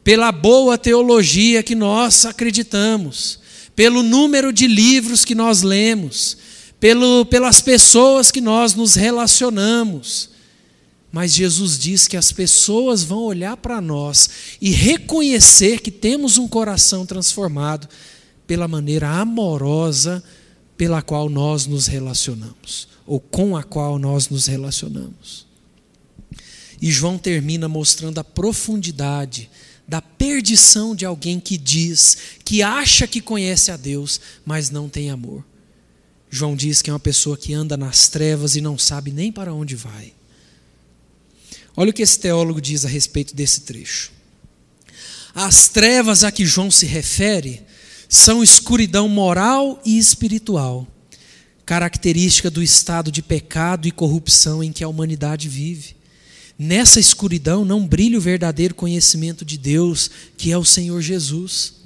pela 0.02 0.32
boa 0.32 0.76
teologia 0.76 1.62
que 1.62 1.76
nós 1.76 2.26
acreditamos, 2.26 3.38
pelo 3.76 4.02
número 4.02 4.52
de 4.52 4.66
livros 4.66 5.24
que 5.24 5.34
nós 5.36 5.62
lemos, 5.62 6.38
pelo, 6.84 7.24
pelas 7.24 7.62
pessoas 7.62 8.30
que 8.30 8.42
nós 8.42 8.74
nos 8.74 8.94
relacionamos. 8.94 10.28
Mas 11.10 11.32
Jesus 11.32 11.78
diz 11.78 12.06
que 12.06 12.14
as 12.14 12.30
pessoas 12.30 13.02
vão 13.02 13.20
olhar 13.20 13.56
para 13.56 13.80
nós 13.80 14.28
e 14.60 14.68
reconhecer 14.68 15.80
que 15.80 15.90
temos 15.90 16.36
um 16.36 16.46
coração 16.46 17.06
transformado 17.06 17.88
pela 18.46 18.68
maneira 18.68 19.08
amorosa 19.08 20.22
pela 20.76 21.00
qual 21.00 21.30
nós 21.30 21.66
nos 21.66 21.86
relacionamos, 21.86 22.86
ou 23.06 23.18
com 23.18 23.56
a 23.56 23.62
qual 23.62 23.98
nós 23.98 24.28
nos 24.28 24.44
relacionamos. 24.44 25.46
E 26.82 26.90
João 26.90 27.16
termina 27.16 27.66
mostrando 27.66 28.18
a 28.18 28.24
profundidade 28.24 29.48
da 29.88 30.02
perdição 30.02 30.94
de 30.94 31.06
alguém 31.06 31.40
que 31.40 31.56
diz, 31.56 32.18
que 32.44 32.62
acha 32.62 33.06
que 33.06 33.22
conhece 33.22 33.70
a 33.70 33.76
Deus, 33.78 34.20
mas 34.44 34.68
não 34.68 34.86
tem 34.86 35.10
amor. 35.10 35.42
João 36.34 36.56
diz 36.56 36.82
que 36.82 36.90
é 36.90 36.92
uma 36.92 36.98
pessoa 36.98 37.36
que 37.36 37.54
anda 37.54 37.76
nas 37.76 38.08
trevas 38.08 38.56
e 38.56 38.60
não 38.60 38.76
sabe 38.76 39.12
nem 39.12 39.30
para 39.30 39.54
onde 39.54 39.76
vai. 39.76 40.12
Olha 41.76 41.90
o 41.90 41.92
que 41.92 42.02
esse 42.02 42.18
teólogo 42.18 42.60
diz 42.60 42.84
a 42.84 42.88
respeito 42.88 43.36
desse 43.36 43.60
trecho. 43.60 44.10
As 45.32 45.68
trevas 45.68 46.24
a 46.24 46.32
que 46.32 46.44
João 46.44 46.72
se 46.72 46.86
refere 46.86 47.62
são 48.08 48.42
escuridão 48.42 49.08
moral 49.08 49.80
e 49.84 49.96
espiritual, 49.96 50.88
característica 51.64 52.50
do 52.50 52.64
estado 52.64 53.12
de 53.12 53.22
pecado 53.22 53.86
e 53.86 53.92
corrupção 53.92 54.60
em 54.60 54.72
que 54.72 54.82
a 54.82 54.88
humanidade 54.88 55.48
vive. 55.48 55.94
Nessa 56.58 56.98
escuridão 56.98 57.64
não 57.64 57.86
brilha 57.86 58.18
o 58.18 58.20
verdadeiro 58.20 58.74
conhecimento 58.74 59.44
de 59.44 59.56
Deus, 59.56 60.10
que 60.36 60.50
é 60.50 60.58
o 60.58 60.64
Senhor 60.64 61.00
Jesus. 61.00 61.83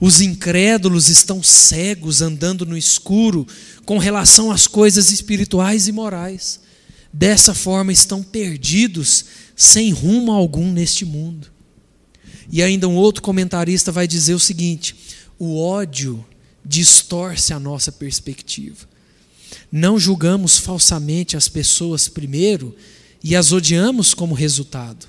Os 0.00 0.20
incrédulos 0.20 1.08
estão 1.08 1.42
cegos, 1.42 2.20
andando 2.20 2.64
no 2.64 2.76
escuro, 2.76 3.46
com 3.84 3.98
relação 3.98 4.50
às 4.50 4.66
coisas 4.66 5.10
espirituais 5.10 5.88
e 5.88 5.92
morais. 5.92 6.60
Dessa 7.12 7.54
forma 7.54 7.92
estão 7.92 8.22
perdidos, 8.22 9.24
sem 9.56 9.90
rumo 9.90 10.32
algum 10.32 10.70
neste 10.72 11.04
mundo. 11.04 11.48
E 12.50 12.62
ainda 12.62 12.88
um 12.88 12.96
outro 12.96 13.22
comentarista 13.22 13.92
vai 13.92 14.06
dizer 14.06 14.34
o 14.34 14.40
seguinte: 14.40 14.96
o 15.38 15.60
ódio 15.60 16.24
distorce 16.64 17.52
a 17.52 17.60
nossa 17.60 17.90
perspectiva. 17.90 18.88
Não 19.70 19.98
julgamos 19.98 20.58
falsamente 20.58 21.36
as 21.36 21.48
pessoas 21.48 22.08
primeiro 22.08 22.74
e 23.22 23.36
as 23.36 23.52
odiamos 23.52 24.14
como 24.14 24.34
resultado. 24.34 25.06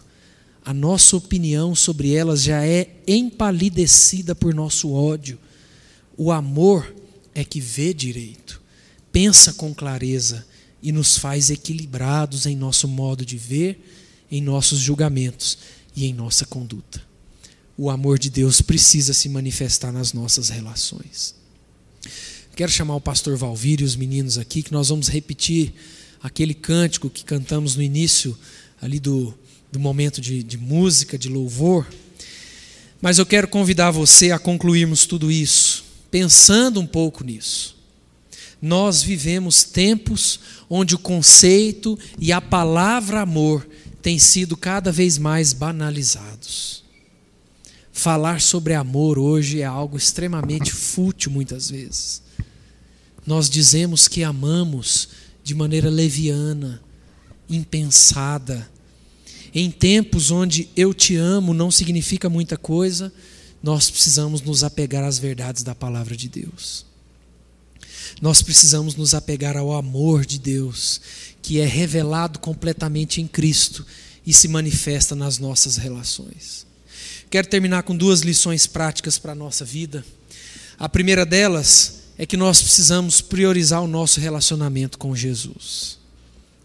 A 0.63 0.73
nossa 0.73 1.17
opinião 1.17 1.73
sobre 1.73 2.13
elas 2.13 2.43
já 2.43 2.65
é 2.65 2.89
empalidecida 3.07 4.35
por 4.35 4.53
nosso 4.53 4.91
ódio. 4.91 5.39
O 6.15 6.31
amor 6.31 6.93
é 7.33 7.43
que 7.43 7.59
vê 7.59 7.93
direito, 7.93 8.61
pensa 9.11 9.53
com 9.53 9.73
clareza 9.73 10.45
e 10.83 10.91
nos 10.91 11.17
faz 11.17 11.49
equilibrados 11.49 12.45
em 12.45 12.55
nosso 12.55 12.87
modo 12.87 13.25
de 13.25 13.37
ver, 13.37 13.83
em 14.31 14.41
nossos 14.41 14.79
julgamentos 14.79 15.57
e 15.95 16.05
em 16.05 16.13
nossa 16.13 16.45
conduta. 16.45 17.01
O 17.77 17.89
amor 17.89 18.19
de 18.19 18.29
Deus 18.29 18.61
precisa 18.61 19.13
se 19.13 19.29
manifestar 19.29 19.91
nas 19.91 20.13
nossas 20.13 20.49
relações. 20.49 21.33
Quero 22.55 22.71
chamar 22.71 22.95
o 22.95 23.01
pastor 23.01 23.35
Valvírio 23.37 23.83
e 23.83 23.87
os 23.87 23.95
meninos 23.95 24.37
aqui, 24.37 24.61
que 24.61 24.71
nós 24.71 24.89
vamos 24.89 25.07
repetir 25.07 25.73
aquele 26.21 26.53
cântico 26.53 27.09
que 27.09 27.23
cantamos 27.23 27.75
no 27.75 27.81
início 27.81 28.37
ali 28.81 28.99
do, 28.99 29.33
do 29.71 29.79
momento 29.79 30.19
de, 30.19 30.43
de 30.43 30.57
música, 30.57 31.17
de 31.17 31.29
louvor. 31.29 31.87
Mas 33.01 33.17
eu 33.17 33.25
quero 33.25 33.47
convidar 33.47 33.91
você 33.91 34.31
a 34.31 34.39
concluirmos 34.39 35.05
tudo 35.05 35.31
isso, 35.31 35.83
pensando 36.09 36.79
um 36.79 36.85
pouco 36.85 37.23
nisso. 37.23 37.77
Nós 38.61 39.01
vivemos 39.01 39.63
tempos 39.63 40.39
onde 40.69 40.93
o 40.93 40.99
conceito 40.99 41.97
e 42.19 42.31
a 42.31 42.39
palavra 42.39 43.21
amor 43.21 43.67
têm 44.01 44.19
sido 44.19 44.55
cada 44.55 44.91
vez 44.91 45.17
mais 45.17 45.51
banalizados. 45.51 46.83
Falar 47.91 48.39
sobre 48.39 48.73
amor 48.73 49.17
hoje 49.17 49.61
é 49.61 49.65
algo 49.65 49.97
extremamente 49.97 50.71
fútil 50.71 51.31
muitas 51.31 51.69
vezes. 51.69 52.21
Nós 53.25 53.49
dizemos 53.49 54.07
que 54.07 54.23
amamos 54.23 55.09
de 55.43 55.53
maneira 55.53 55.89
leviana, 55.89 56.81
impensada. 57.49 58.70
Em 59.53 59.69
tempos 59.69 60.31
onde 60.31 60.69
eu 60.77 60.93
te 60.93 61.15
amo 61.17 61.53
não 61.53 61.69
significa 61.69 62.29
muita 62.29 62.57
coisa, 62.57 63.11
nós 63.61 63.89
precisamos 63.89 64.41
nos 64.41 64.63
apegar 64.63 65.03
às 65.03 65.19
verdades 65.19 65.61
da 65.61 65.75
palavra 65.75 66.15
de 66.15 66.29
Deus. 66.29 66.85
Nós 68.21 68.41
precisamos 68.41 68.95
nos 68.95 69.13
apegar 69.13 69.57
ao 69.57 69.73
amor 69.73 70.25
de 70.25 70.39
Deus, 70.39 71.01
que 71.41 71.59
é 71.59 71.65
revelado 71.65 72.39
completamente 72.39 73.21
em 73.21 73.27
Cristo 73.27 73.85
e 74.25 74.31
se 74.31 74.47
manifesta 74.47 75.15
nas 75.15 75.37
nossas 75.37 75.75
relações. 75.75 76.65
Quero 77.29 77.47
terminar 77.47 77.83
com 77.83 77.95
duas 77.95 78.21
lições 78.21 78.67
práticas 78.67 79.17
para 79.17 79.33
a 79.33 79.35
nossa 79.35 79.65
vida. 79.65 80.05
A 80.77 80.87
primeira 80.87 81.25
delas 81.25 82.01
é 82.17 82.25
que 82.25 82.37
nós 82.37 82.61
precisamos 82.61 83.21
priorizar 83.21 83.81
o 83.81 83.87
nosso 83.87 84.19
relacionamento 84.19 84.97
com 84.97 85.15
Jesus. 85.15 85.97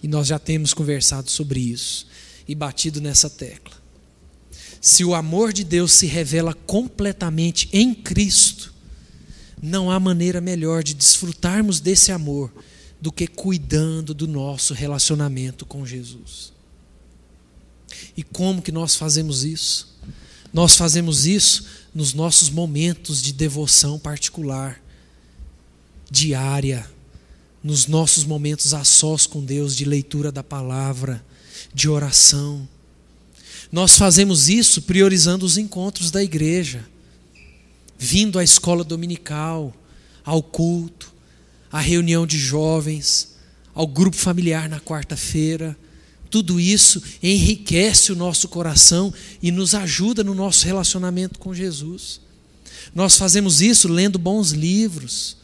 E 0.02 0.08
nós 0.08 0.26
já 0.26 0.38
temos 0.38 0.74
conversado 0.74 1.30
sobre 1.30 1.60
isso 1.60 2.06
e 2.46 2.54
batido 2.54 3.00
nessa 3.00 3.28
tecla. 3.28 3.74
Se 4.80 5.04
o 5.04 5.14
amor 5.14 5.52
de 5.52 5.64
Deus 5.64 5.92
se 5.92 6.06
revela 6.06 6.54
completamente 6.54 7.68
em 7.72 7.94
Cristo, 7.94 8.72
não 9.60 9.90
há 9.90 9.98
maneira 9.98 10.40
melhor 10.40 10.82
de 10.82 10.94
desfrutarmos 10.94 11.80
desse 11.80 12.12
amor 12.12 12.52
do 13.00 13.10
que 13.10 13.26
cuidando 13.26 14.14
do 14.14 14.26
nosso 14.26 14.74
relacionamento 14.74 15.66
com 15.66 15.84
Jesus. 15.84 16.52
E 18.16 18.22
como 18.22 18.62
que 18.62 18.72
nós 18.72 18.94
fazemos 18.94 19.44
isso? 19.44 19.96
Nós 20.52 20.76
fazemos 20.76 21.26
isso 21.26 21.66
nos 21.94 22.14
nossos 22.14 22.50
momentos 22.50 23.22
de 23.22 23.32
devoção 23.32 23.98
particular 23.98 24.80
diária, 26.10 26.88
nos 27.62 27.86
nossos 27.86 28.24
momentos 28.24 28.72
a 28.72 28.84
sós 28.84 29.26
com 29.26 29.44
Deus, 29.44 29.74
de 29.74 29.84
leitura 29.84 30.30
da 30.30 30.42
palavra, 30.42 31.24
de 31.72 31.88
oração. 31.88 32.68
Nós 33.70 33.96
fazemos 33.96 34.48
isso 34.48 34.82
priorizando 34.82 35.44
os 35.44 35.58
encontros 35.58 36.10
da 36.10 36.22
igreja, 36.22 36.84
vindo 37.98 38.38
à 38.38 38.44
escola 38.44 38.84
dominical, 38.84 39.74
ao 40.24 40.42
culto, 40.42 41.12
à 41.70 41.80
reunião 41.80 42.26
de 42.26 42.38
jovens, 42.38 43.36
ao 43.74 43.86
grupo 43.86 44.16
familiar 44.16 44.68
na 44.68 44.80
quarta-feira. 44.80 45.76
Tudo 46.30 46.58
isso 46.58 47.02
enriquece 47.22 48.12
o 48.12 48.16
nosso 48.16 48.48
coração 48.48 49.12
e 49.42 49.50
nos 49.50 49.74
ajuda 49.74 50.24
no 50.24 50.34
nosso 50.34 50.64
relacionamento 50.64 51.38
com 51.38 51.54
Jesus. 51.54 52.20
Nós 52.94 53.16
fazemos 53.16 53.60
isso 53.60 53.88
lendo 53.88 54.18
bons 54.18 54.50
livros, 54.50 55.36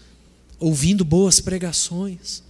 ouvindo 0.58 1.04
boas 1.04 1.40
pregações. 1.40 2.42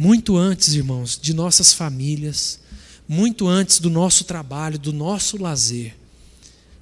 Muito 0.00 0.36
antes, 0.36 0.74
irmãos, 0.74 1.18
de 1.20 1.34
nossas 1.34 1.72
famílias, 1.72 2.60
muito 3.08 3.48
antes 3.48 3.80
do 3.80 3.90
nosso 3.90 4.22
trabalho, 4.22 4.78
do 4.78 4.92
nosso 4.92 5.36
lazer, 5.36 5.96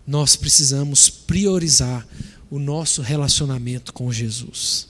nós 0.06 0.36
precisamos 0.36 1.08
priorizar 1.08 2.06
o 2.50 2.58
nosso 2.58 3.00
relacionamento 3.00 3.90
com 3.90 4.12
Jesus. 4.12 4.88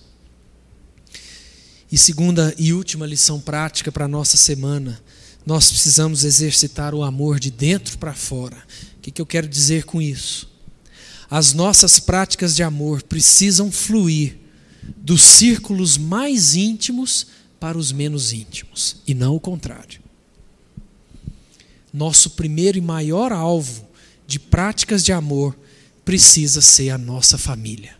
E 1.90 1.96
segunda 1.96 2.52
e 2.58 2.72
última 2.72 3.06
lição 3.06 3.40
prática 3.40 3.92
para 3.92 4.06
a 4.06 4.08
nossa 4.08 4.36
semana, 4.36 5.00
nós 5.46 5.70
precisamos 5.70 6.24
exercitar 6.24 6.96
o 6.96 7.04
amor 7.04 7.38
de 7.38 7.52
dentro 7.52 7.96
para 7.96 8.12
fora. 8.12 8.56
O 8.96 9.02
que, 9.02 9.12
que 9.12 9.22
eu 9.22 9.26
quero 9.26 9.46
dizer 9.46 9.84
com 9.84 10.02
isso? 10.02 10.50
As 11.30 11.52
nossas 11.52 12.00
práticas 12.00 12.56
de 12.56 12.64
amor 12.64 13.04
precisam 13.04 13.70
fluir 13.70 14.36
dos 14.96 15.22
círculos 15.22 15.96
mais 15.96 16.56
íntimos 16.56 17.28
para 17.58 17.78
os 17.78 17.92
menos 17.92 18.32
íntimos, 18.32 18.96
e 19.06 19.14
não 19.14 19.34
o 19.34 19.40
contrário. 19.40 20.00
Nosso 21.92 22.30
primeiro 22.30 22.76
e 22.76 22.80
maior 22.80 23.32
alvo 23.32 23.86
de 24.26 24.38
práticas 24.38 25.04
de 25.04 25.12
amor 25.12 25.56
precisa 26.04 26.60
ser 26.60 26.90
a 26.90 26.98
nossa 26.98 27.38
família. 27.38 27.96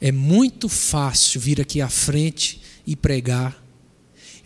É 0.00 0.12
muito 0.12 0.68
fácil 0.68 1.40
vir 1.40 1.60
aqui 1.60 1.80
à 1.80 1.88
frente 1.88 2.60
e 2.86 2.94
pregar. 2.94 3.62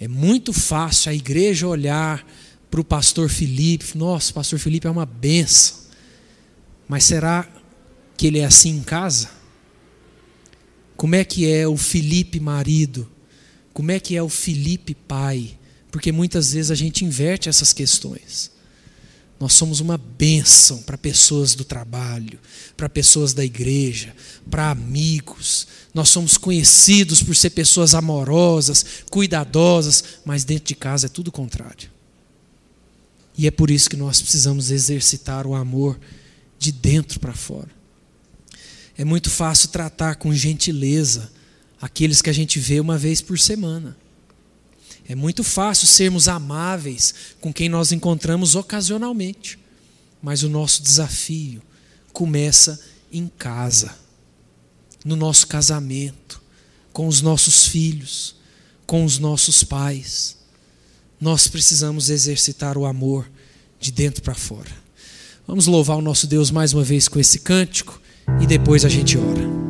É 0.01 0.09
muito 0.09 0.53
fácil 0.53 1.11
a 1.11 1.15
igreja 1.15 1.69
olhar 1.69 2.27
para 2.71 2.81
o 2.81 2.85
pastor 2.85 3.29
Felipe. 3.29 3.97
Nossa, 3.97 4.31
o 4.31 4.35
pastor 4.35 4.59
Felipe 4.59 4.87
é 4.87 4.91
uma 4.91 5.05
benção. 5.05 5.77
Mas 6.89 7.05
será 7.05 7.47
que 8.17 8.27
ele 8.27 8.39
é 8.39 8.45
assim 8.45 8.71
em 8.71 8.83
casa? 8.83 9.42
Como 10.97 11.15
é 11.15 11.25
que 11.25 11.51
é 11.51 11.67
o 11.67 11.77
Felipe 11.77 12.39
marido? 12.39 13.11
Como 13.73 13.91
é 13.91 13.99
que 13.99 14.17
é 14.17 14.23
o 14.23 14.29
Felipe 14.29 14.95
pai? 14.95 15.59
Porque 15.91 16.13
muitas 16.13 16.53
vezes 16.53 16.71
a 16.71 16.75
gente 16.75 17.05
inverte 17.05 17.49
essas 17.49 17.73
questões. 17.73 18.51
Nós 19.43 19.55
somos 19.55 19.81
uma 19.81 19.99
bênção 19.99 20.79
para 20.83 20.97
pessoas 20.97 21.57
do 21.57 21.65
trabalho, 21.65 22.39
para 22.77 22.89
pessoas 22.89 23.35
da 23.35 23.45
igreja, 23.45 24.15
para 24.49 24.71
amigos. 24.71 25.67
Nós 25.93 26.11
somos 26.11 26.37
conhecidos 26.37 27.23
por 27.23 27.35
ser 27.35 27.51
pessoas 27.51 27.95
amorosas, 27.95 28.85
cuidadosas, 29.11 30.05
mas 30.25 30.45
dentro 30.45 30.67
de 30.67 30.77
casa 30.77 31.07
é 31.07 31.09
tudo 31.09 31.29
o 31.29 31.33
contrário. 31.33 31.91
E 33.37 33.47
é 33.47 33.51
por 33.51 33.71
isso 33.71 33.91
que 33.91 33.97
nós 33.97 34.21
precisamos 34.21 34.71
exercitar 34.71 35.47
o 35.47 35.55
amor 35.55 35.99
de 36.57 36.71
dentro 36.71 37.19
para 37.19 37.33
fora. 37.33 37.82
É 38.97 39.05
muito 39.05 39.31
fácil 39.31 39.69
tratar 39.71 40.17
com 40.17 40.35
gentileza 40.35 41.31
aqueles 41.81 42.21
que 42.21 42.31
a 42.31 42.33
gente 42.33 42.59
vê 42.59 42.79
uma 42.79 42.99
vez 42.99 43.21
por 43.21 43.39
semana. 43.39 43.97
É 45.09 45.15
muito 45.15 45.43
fácil 45.43 45.87
sermos 45.87 46.29
amáveis 46.29 47.15
com 47.41 47.53
quem 47.53 47.69
nós 47.69 47.91
encontramos 47.91 48.55
ocasionalmente. 48.55 49.59
Mas 50.23 50.43
o 50.43 50.49
nosso 50.49 50.83
desafio 50.83 51.61
começa 52.13 52.81
em 53.11 53.27
casa, 53.27 53.95
no 55.05 55.17
nosso 55.17 55.47
casamento, 55.47 56.41
com 56.93 57.09
os 57.09 57.21
nossos 57.21 57.67
filhos, 57.67 58.37
com 58.87 59.05
os 59.05 59.19
nossos 59.19 59.65
pais. 59.65 60.37
Nós 61.21 61.49
precisamos 61.49 62.11
exercitar 62.11 62.79
o 62.79 62.87
amor 62.87 63.29
de 63.81 63.91
dentro 63.91 64.23
para 64.23 64.35
fora. 64.35 64.71
Vamos 65.47 65.67
louvar 65.67 65.97
o 65.97 66.03
nosso 66.03 66.27
Deus 66.27 66.51
mais 66.51 66.73
uma 66.73 66.85
vez 66.85 67.09
com 67.09 67.19
esse 67.19 67.41
cântico 67.41 68.01
e 68.41 68.47
depois 68.47 68.85
a 68.85 68.89
gente 68.89 69.19
ora. 69.19 69.63